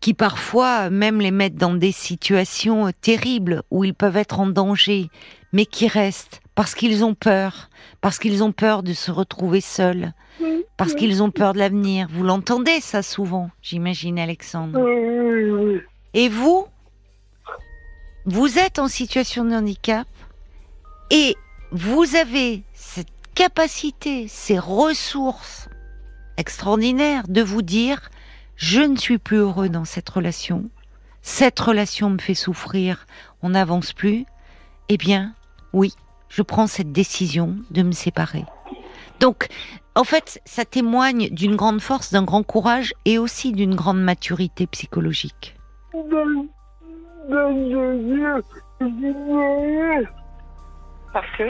qui 0.00 0.14
parfois 0.14 0.90
même 0.90 1.20
les 1.20 1.30
mettent 1.30 1.56
dans 1.56 1.74
des 1.74 1.92
situations 1.92 2.90
terribles 3.00 3.62
où 3.70 3.84
ils 3.84 3.94
peuvent 3.94 4.16
être 4.16 4.40
en 4.40 4.46
danger, 4.46 5.10
mais 5.52 5.66
qui 5.66 5.88
restent 5.88 6.40
parce 6.54 6.74
qu'ils 6.74 7.04
ont 7.04 7.14
peur, 7.14 7.68
parce 8.00 8.18
qu'ils 8.18 8.42
ont 8.42 8.52
peur 8.52 8.82
de 8.82 8.92
se 8.92 9.10
retrouver 9.10 9.60
seuls, 9.60 10.12
parce 10.76 10.94
qu'ils 10.94 11.22
ont 11.22 11.30
peur 11.30 11.52
de 11.52 11.58
l'avenir. 11.58 12.08
Vous 12.10 12.24
l'entendez 12.24 12.80
ça 12.80 13.02
souvent, 13.02 13.50
j'imagine 13.62 14.18
Alexandre. 14.18 14.78
Et 16.14 16.28
vous, 16.28 16.66
vous 18.24 18.58
êtes 18.58 18.78
en 18.78 18.88
situation 18.88 19.44
de 19.44 19.54
handicap 19.54 20.06
et 21.10 21.36
vous 21.70 22.16
avez 22.16 22.62
cette 22.74 23.08
capacité, 23.34 24.26
ces 24.28 24.58
ressources 24.58 25.68
extraordinaires 26.36 27.28
de 27.28 27.42
vous 27.42 27.62
dire 27.62 28.10
je 28.58 28.80
ne 28.80 28.96
suis 28.96 29.18
plus 29.18 29.36
heureux 29.36 29.68
dans 29.68 29.84
cette 29.84 30.08
relation, 30.08 30.64
cette 31.22 31.60
relation 31.60 32.10
me 32.10 32.18
fait 32.18 32.34
souffrir, 32.34 33.06
on 33.40 33.50
n'avance 33.50 33.92
plus, 33.92 34.26
eh 34.88 34.96
bien, 34.96 35.32
oui, 35.72 35.94
je 36.28 36.42
prends 36.42 36.66
cette 36.66 36.90
décision 36.90 37.56
de 37.70 37.82
me 37.82 37.92
séparer. 37.92 38.44
Donc, 39.20 39.46
en 39.94 40.02
fait, 40.02 40.40
ça 40.44 40.64
témoigne 40.64 41.28
d'une 41.30 41.54
grande 41.54 41.80
force, 41.80 42.12
d'un 42.12 42.24
grand 42.24 42.42
courage 42.42 42.94
et 43.04 43.16
aussi 43.16 43.52
d'une 43.52 43.76
grande 43.76 44.02
maturité 44.02 44.66
psychologique. 44.66 45.56
Parce 51.12 51.26
que 51.38 51.44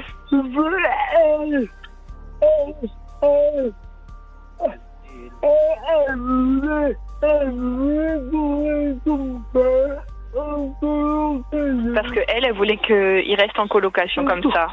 parce 11.95 12.11
que 12.13 12.21
elle, 12.29 12.45
elle 12.45 12.55
voulait 12.55 12.77
qu'il 12.79 13.35
reste 13.35 13.59
en 13.59 13.67
colocation 13.69 14.25
comme 14.25 14.43
ça. 14.53 14.69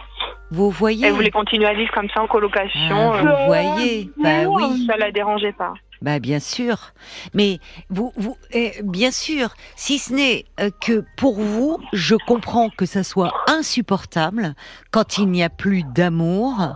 Vous 0.52 0.70
voyez 0.70 1.08
Elle 1.08 1.14
voulait 1.14 1.32
continuer 1.32 1.66
à 1.68 1.74
vivre 1.74 1.92
comme 1.94 2.10
ça 2.14 2.22
en 2.22 2.28
colocation. 2.28 3.14
Ah, 3.14 3.18
euh, 3.18 3.22
Vous 3.22 3.46
voyez 3.46 4.10
Bah 4.22 4.48
oui. 4.48 4.86
Ça 4.88 4.98
la 4.98 5.12
dérangeait 5.12 5.54
pas. 5.54 5.74
Bah 6.02 6.20
bien 6.20 6.40
sûr, 6.40 6.92
mais 7.34 7.60
vous, 7.90 8.12
vous, 8.18 8.38
eh, 8.52 8.74
bien 8.84 9.12
sûr, 9.12 9.56
si 9.76 9.98
ce 9.98 10.14
n'est 10.14 10.44
euh, 10.60 10.70
que 10.82 11.04
pour 11.18 11.40
vous, 11.40 11.80
je 11.94 12.16
comprends 12.28 12.70
que 12.70 12.86
ça 12.86 13.02
soit 13.04 13.34
insupportable 13.48 14.56
quand 14.92 15.18
il 15.18 15.28
n'y 15.30 15.42
a 15.42 15.50
plus 15.50 15.84
d'amour 15.84 16.76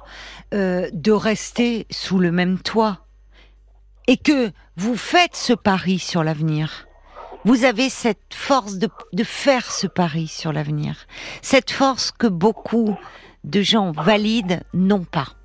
euh, 0.53 0.87
de 0.93 1.11
rester 1.11 1.85
sous 1.91 2.17
le 2.17 2.31
même 2.31 2.59
toit 2.59 3.08
et 4.09 4.17
que 4.17 4.51
vous 4.75 4.97
faites 4.97 5.35
ce 5.35 5.53
pari 5.53 5.99
sur 5.99 6.23
l'avenir. 6.23 6.87
Vous 7.45 7.63
avez 7.63 7.89
cette 7.89 8.33
force 8.33 8.79
de, 8.79 8.89
faire 9.23 9.71
ce 9.71 9.85
pari 9.85 10.27
sur 10.27 10.51
l'avenir, 10.51 11.05
cette 11.43 11.69
force 11.69 12.11
que 12.11 12.25
beaucoup 12.25 12.97
de 13.43 13.61
gens 13.61 13.91
valides 13.91 14.63
n'ont 14.73 15.03
pas. 15.03 15.38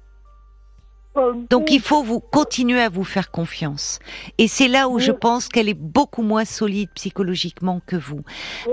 Donc 1.51 1.71
il 1.71 1.81
faut 1.81 2.03
vous 2.03 2.19
continuer 2.21 2.81
à 2.81 2.89
vous 2.89 3.05
faire 3.05 3.31
confiance. 3.31 4.01
Et 4.39 4.49
c'est 4.49 4.69
là 4.69 4.89
où 4.89 4.99
je 4.99 5.13
pense 5.13 5.49
qu'elle 5.49 5.69
est 5.69 5.75
beaucoup 5.79 6.23
moins 6.23 6.45
solide 6.45 6.89
psychologiquement 6.95 7.81
que 7.87 7.97
vous. 7.97 8.23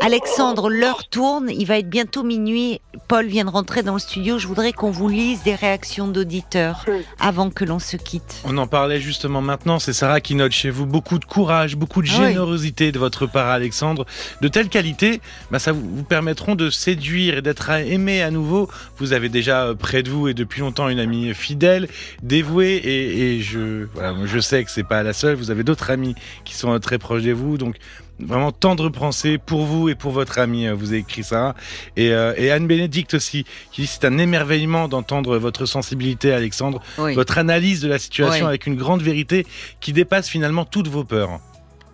Alexandre, 0.01 0.69
l'heure 0.69 1.07
tourne, 1.09 1.49
il 1.49 1.65
va 1.65 1.77
être 1.77 1.89
bientôt 1.89 2.23
minuit. 2.23 2.81
Paul 3.07 3.27
vient 3.27 3.45
de 3.45 3.49
rentrer 3.49 3.83
dans 3.83 3.93
le 3.93 3.99
studio. 3.99 4.39
Je 4.39 4.47
voudrais 4.47 4.73
qu'on 4.73 4.89
vous 4.91 5.07
lise 5.07 5.43
des 5.43 5.53
réactions 5.55 6.07
d'auditeurs 6.07 6.85
avant 7.19 7.49
que 7.51 7.63
l'on 7.63 7.79
se 7.79 7.95
quitte. 7.97 8.41
On 8.45 8.57
en 8.57 8.67
parlait 8.67 8.99
justement 8.99 9.41
maintenant, 9.41 9.77
c'est 9.79 9.93
Sarah 9.93 10.19
qui 10.21 10.33
note 10.35 10.51
chez 10.51 10.69
vous 10.69 10.85
beaucoup 10.85 11.19
de 11.19 11.25
courage, 11.25 11.75
beaucoup 11.75 12.01
de 12.01 12.07
Ah 12.11 12.17
oui. 12.21 12.27
générosité 12.29 12.91
de 12.91 12.99
votre 12.99 13.27
part, 13.27 13.49
Alexandre. 13.49 14.05
De 14.41 14.47
telles 14.47 14.69
qualités, 14.69 15.21
bah, 15.51 15.59
ça 15.59 15.71
vous 15.73 15.81
vous 15.97 16.03
permettront 16.03 16.55
de 16.55 16.69
séduire 16.69 17.37
et 17.37 17.41
d'être 17.41 17.69
aimé 17.69 18.21
à 18.23 18.31
nouveau. 18.31 18.69
Vous 18.97 19.13
avez 19.13 19.29
déjà 19.29 19.65
euh, 19.65 19.75
près 19.75 20.01
de 20.03 20.09
vous 20.09 20.27
et 20.27 20.33
depuis 20.33 20.61
longtemps 20.61 20.89
une 20.89 20.99
amie 20.99 21.33
fidèle, 21.33 21.87
dévouée 22.35 22.75
et, 22.77 23.35
et 23.35 23.41
je, 23.41 23.87
voilà, 23.93 24.15
je 24.25 24.39
sais 24.39 24.63
que 24.63 24.71
c'est 24.71 24.87
pas 24.87 25.03
la 25.03 25.11
seule. 25.11 25.35
Vous 25.35 25.51
avez 25.51 25.63
d'autres 25.63 25.89
amis 25.91 26.15
qui 26.45 26.53
sont 26.55 26.71
euh, 26.73 26.79
très 26.79 26.97
proches 26.97 27.23
de 27.23 27.33
vous, 27.33 27.57
donc 27.57 27.75
vraiment 28.19 28.51
tendre 28.53 28.87
pensée 28.89 29.37
pour 29.37 29.65
vous 29.65 29.89
et 29.89 29.95
pour 29.95 30.11
votre 30.11 30.39
ami. 30.39 30.65
euh, 30.67 30.73
Vous 30.73 30.89
avez 30.89 30.99
écrit 30.99 31.23
ça. 31.23 31.55
Et, 31.97 32.11
euh, 32.13 32.33
et 32.37 32.49
Anne 32.51 32.67
Bénédicte 32.67 33.15
aussi, 33.15 33.43
qui 33.73 33.81
dit 33.81 33.87
c'est 33.87 34.05
un 34.05 34.17
émerveillement 34.17 34.87
d'entendre 34.87 35.37
votre 35.37 35.65
sensibilité, 35.65 36.31
Alexandre 36.31 36.81
Oui, 36.97 37.15
votre 37.15 37.37
analyse 37.37 37.81
de 37.81 37.89
la 37.89 37.99
situation 37.99 38.47
avec 38.47 38.65
une 38.65 38.75
grande 38.75 39.01
vérité 39.01 39.45
qui 39.81 39.91
dépasse 39.91 40.29
finalement 40.29 40.63
toutes 40.65 40.87
vos 40.87 41.03
peurs. 41.03 41.39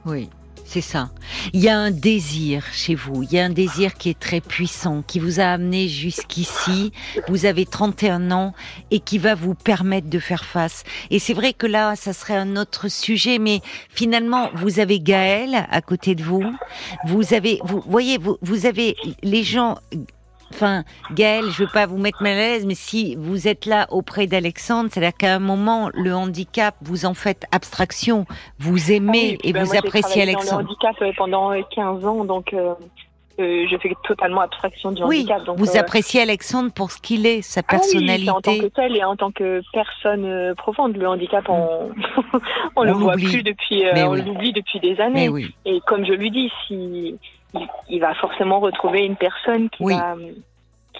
oui, 0.06 0.30
c'est 0.68 0.82
ça. 0.82 1.10
Il 1.54 1.62
y 1.62 1.70
a 1.70 1.78
un 1.78 1.92
désir 1.92 2.66
chez 2.74 2.94
vous. 2.94 3.24
Il 3.24 3.32
y 3.32 3.40
a 3.40 3.46
un 3.46 3.50
désir 3.50 3.94
qui 3.94 4.10
est 4.10 4.20
très 4.20 4.42
puissant, 4.42 5.02
qui 5.02 5.20
vous 5.20 5.40
a 5.40 5.46
amené 5.46 5.88
jusqu'ici. 5.88 6.92
Vous 7.30 7.46
avez 7.46 7.66
31 7.66 8.32
ans 8.32 8.54
et 8.92 9.00
qui 9.00 9.18
va 9.18 9.34
vous 9.34 9.56
permettre 9.56 10.10
de 10.10 10.20
faire 10.20 10.44
face. 10.44 10.84
Et 11.10 11.20
c'est 11.20 11.34
vrai 11.34 11.54
que 11.54 11.68
là, 11.68 11.96
ça 11.96 12.12
serait 12.12 12.36
un 12.36 12.58
autre 12.58 12.90
sujet, 12.90 13.40
mais 13.40 13.62
finalement, 13.90 14.50
vous 14.56 14.80
avez 14.80 15.00
Gaël 15.00 15.66
à 15.72 15.82
côté 15.82 16.16
de 16.16 16.24
vous. 16.24 16.44
Vous 17.08 17.34
avez, 17.34 17.60
vous 17.64 17.82
voyez, 17.88 18.18
vous, 18.18 18.38
vous 18.42 18.66
avez 18.66 18.96
les 19.24 19.44
gens. 19.44 19.78
Enfin, 20.54 20.84
Gaël, 21.12 21.46
je 21.52 21.64
veux 21.64 21.70
pas 21.72 21.86
vous 21.86 21.98
mettre 21.98 22.22
mal 22.24 22.34
à 22.34 22.36
l'aise, 22.36 22.66
mais 22.66 22.76
si 22.76 23.16
vous 23.16 23.48
êtes 23.48 23.66
là 23.66 23.88
auprès 23.92 24.28
d'Alexandre, 24.28 24.90
c'est-à-dire 24.92 25.16
qu'à 25.18 25.36
un 25.36 25.40
moment, 25.40 25.90
le 25.94 26.14
handicap, 26.16 26.76
vous 26.82 27.06
en 27.06 27.14
faites 27.14 27.46
abstraction, 27.52 28.26
vous 28.60 28.92
aimez 28.92 29.38
Ah 29.38 29.38
oui, 29.44 29.50
et 29.50 29.54
ben 29.54 29.64
vous 29.64 29.72
moi, 29.72 29.80
appréciez 29.80 30.02
travaillé 30.02 30.26
dans 30.26 30.32
le 30.32 30.38
Alexandre. 30.38 30.70
handicap 30.70 30.96
euh, 31.02 31.12
pendant 31.18 31.52
euh, 31.52 31.62
15 31.76 32.06
ans, 32.06 32.26
donc 32.26 32.54
euh, 32.54 32.74
euh, 33.40 33.68
je 33.70 33.78
fais 33.78 33.94
totalement 34.04 34.42
abstraction 34.42 34.92
du 34.92 35.04
Oui, 35.04 35.20
handicap. 35.20 35.44
Donc, 35.46 35.60
vous 35.60 35.76
euh, 35.76 35.80
appréciez 35.80 36.22
Alexandre 36.22 36.72
pour 36.72 36.90
ce 36.92 37.00
qu'il 37.00 37.28
est, 37.28 37.44
sa 37.44 37.60
ah 37.60 37.64
oui, 37.64 37.78
personnalité. 37.78 38.30
en 38.32 38.42
tant 38.42 38.58
que 38.58 38.66
tel 38.68 38.96
et 38.96 39.04
en 39.04 39.16
tant 39.16 39.32
que 39.32 39.62
personne 39.74 40.26
euh, 40.26 40.56
profonde. 40.56 40.98
Le 40.98 41.08
handicap, 41.08 41.48
on, 41.48 41.92
on, 42.76 42.84
le 42.84 42.94
voit 42.94 43.14
plus 43.14 43.44
depuis, 43.44 43.86
euh, 43.86 43.92
Mais 43.94 44.04
on 44.04 44.16
l'oublie 44.16 44.54
depuis 44.54 44.80
des 44.80 45.00
années. 45.00 45.30
Et 45.66 45.80
comme 45.86 46.04
je 46.06 46.14
lui 46.14 46.32
dis, 46.32 46.52
si 46.68 47.16
il, 47.60 47.96
il 47.96 48.00
va 48.02 48.14
forcément 48.16 48.60
retrouver 48.60 49.02
une 49.06 49.16
personne 49.16 49.70
qui 49.70 49.84
Oui. 49.84 49.96
va- 49.96 50.16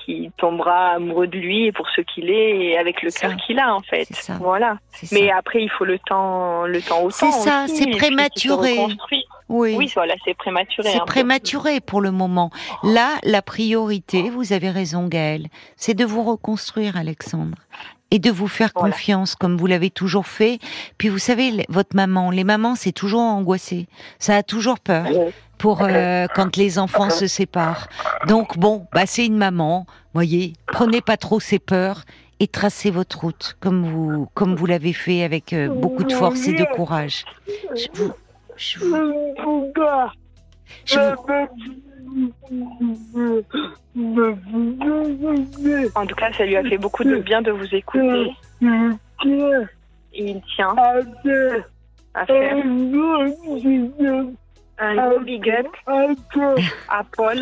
qui 0.06 0.32
tombera 0.38 0.92
amoureux 0.92 1.28
de 1.28 1.38
lui 1.38 1.66
et 1.66 1.72
pour 1.74 1.86
ce 1.90 2.00
qu'il 2.02 2.30
est 2.30 2.58
et 2.66 2.78
avec 2.78 3.02
le 3.02 3.12
cœur 3.12 3.36
qu'il 3.36 3.60
a 3.60 3.74
en 3.76 3.82
fait. 3.82 4.08
Voilà. 4.40 4.78
Mais 5.12 5.32
après, 5.32 5.62
il 5.64 5.70
faut 5.70 5.84
le 5.86 6.00
temps, 6.00 6.64
le 6.66 6.82
temps 6.82 7.02
au 7.02 7.10
C'est 7.10 7.32
ça, 7.32 7.66
c'est 7.68 7.90
prématuré. 7.90 8.78
oui. 9.12 9.26
Oui, 9.50 9.92
voilà, 9.96 10.14
c'est 10.24 10.34
prématuré. 10.36 10.90
C'est 10.92 11.00
peu. 11.00 11.06
prématuré 11.06 11.80
pour 11.82 12.00
le 12.02 12.12
moment. 12.12 12.52
Là, 12.84 13.16
la 13.24 13.42
priorité, 13.42 14.30
vous 14.30 14.54
avez 14.54 14.70
raison 14.70 15.08
Gaëlle, 15.08 15.48
c'est 15.78 15.94
de 15.94 16.06
vous 16.06 16.24
reconstruire 16.24 16.96
Alexandre 16.98 17.58
et 18.12 18.20
de 18.20 18.30
vous 18.30 18.48
faire 18.48 18.72
Voilà. 18.76 18.92
confiance 18.94 19.36
comme 19.36 19.58
vous 19.58 19.68
l'avez 19.68 19.90
toujours 19.90 20.28
fait. 20.28 20.60
Puis 20.98 21.10
vous 21.10 21.18
savez, 21.18 21.66
votre 21.70 21.96
maman, 21.96 22.30
les 22.30 22.44
mamans, 22.44 22.76
c'est 22.76 22.92
toujours 22.94 23.22
angoissé. 23.22 23.88
Ça 24.20 24.36
a 24.36 24.44
toujours 24.44 24.80
peur 24.80 25.06
pour 25.58 25.82
euh, 25.84 26.28
quand 26.36 26.56
les 26.58 26.80
enfants 26.80 27.10
se 27.10 27.28
séparent. 27.28 27.88
Donc 28.28 28.58
bon, 28.58 28.88
bah 28.94 29.06
c'est 29.06 29.26
une 29.26 29.38
maman, 29.38 29.86
voyez, 30.14 30.54
prenez 30.68 31.02
pas 31.02 31.18
trop 31.18 31.40
ses 31.40 31.60
peurs 31.60 32.04
et 32.40 32.48
tracez 32.48 32.92
votre 32.92 33.20
route 33.22 33.58
comme 33.60 33.84
vous 33.86 34.28
comme 34.34 34.56
vous 34.56 34.66
l'avez 34.68 34.94
fait 34.94 35.24
avec 35.24 35.54
euh, 35.54 35.68
beaucoup 35.70 36.04
de 36.04 36.14
force 36.14 36.48
et 36.48 36.54
de 36.54 36.64
courage. 36.76 37.26
Je 37.76 37.88
vous, 37.94 38.12
je 38.56 38.80
vous, 38.80 38.86
je 40.86 41.00
vous- 41.00 41.16
En 45.96 46.06
tout 46.06 46.16
cas, 46.16 46.32
ça 46.34 46.46
lui 46.46 46.56
a 46.56 46.64
fait 46.64 46.78
beaucoup 46.78 47.04
de 47.04 47.18
bien 47.18 47.42
de 47.42 47.52
vous 47.52 47.74
écouter. 47.74 48.32
Et 50.14 50.32
il 50.32 50.42
tient 50.56 50.76
à 52.14 52.26
faire 52.26 52.56
un 54.80 54.96
gros 54.96 55.20
big 55.20 55.50
up 55.50 55.68
à 56.90 57.04
Paul. 57.16 57.40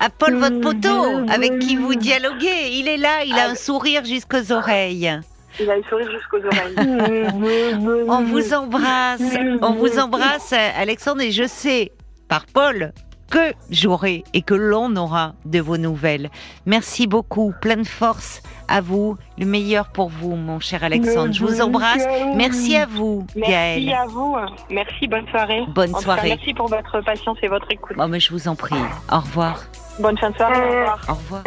à 0.00 0.10
Paul, 0.10 0.34
votre 0.36 0.60
poteau, 0.60 1.28
avec 1.28 1.58
qui 1.58 1.76
vous 1.76 1.94
dialoguez. 1.94 2.70
Il 2.72 2.88
est 2.88 2.96
là, 2.96 3.24
il 3.24 3.34
a 3.34 3.50
un 3.50 3.54
sourire 3.54 4.04
jusqu'aux 4.04 4.52
oreilles. 4.52 5.20
Il 5.58 5.70
a 5.70 5.76
le 5.76 5.82
sourire 5.82 6.10
jusqu'aux 6.10 6.38
oreilles. 6.38 8.06
On 8.08 8.22
vous 8.22 8.54
embrasse, 8.54 9.22
on 9.62 9.72
vous 9.72 9.98
embrasse, 9.98 10.52
Alexandre, 10.52 11.22
et 11.22 11.32
je 11.32 11.46
sais, 11.46 11.92
par 12.28 12.46
Paul, 12.46 12.92
que 13.30 13.54
j'aurai 13.70 14.24
et 14.34 14.42
que 14.42 14.54
l'on 14.54 14.94
aura 14.96 15.32
de 15.44 15.60
vos 15.60 15.76
nouvelles. 15.78 16.30
Merci 16.66 17.06
beaucoup, 17.06 17.54
plein 17.60 17.76
de 17.76 17.86
force 17.86 18.42
à 18.68 18.80
vous, 18.80 19.16
le 19.38 19.46
meilleur 19.46 19.88
pour 19.88 20.08
vous, 20.10 20.36
mon 20.36 20.60
cher 20.60 20.84
Alexandre. 20.84 21.32
Je 21.32 21.44
vous 21.44 21.60
embrasse. 21.60 22.04
Merci 22.34 22.76
à 22.76 22.86
vous, 22.86 23.26
Merci 23.36 23.50
Gaëlle. 23.52 23.92
à 23.92 24.06
vous. 24.06 24.36
Merci, 24.70 25.08
bonne 25.08 25.26
soirée. 25.28 25.62
Bonne 25.68 25.90
En 25.90 25.92
tout 25.94 25.98
cas, 26.00 26.14
soirée. 26.16 26.28
merci 26.30 26.54
pour 26.54 26.68
votre 26.68 27.00
patience 27.00 27.38
et 27.42 27.48
votre 27.48 27.70
écoute. 27.70 27.96
Bon, 27.96 28.08
mais 28.08 28.20
je 28.20 28.30
vous 28.32 28.48
en 28.48 28.54
prie. 28.56 28.76
Au 29.10 29.18
revoir. 29.20 29.62
Bonne 29.98 30.16
fin 30.18 30.30
de 30.30 30.36
soirée. 30.36 30.54
Au 30.56 30.66
revoir. 30.68 31.00
Au 31.08 31.14
revoir. 31.14 31.38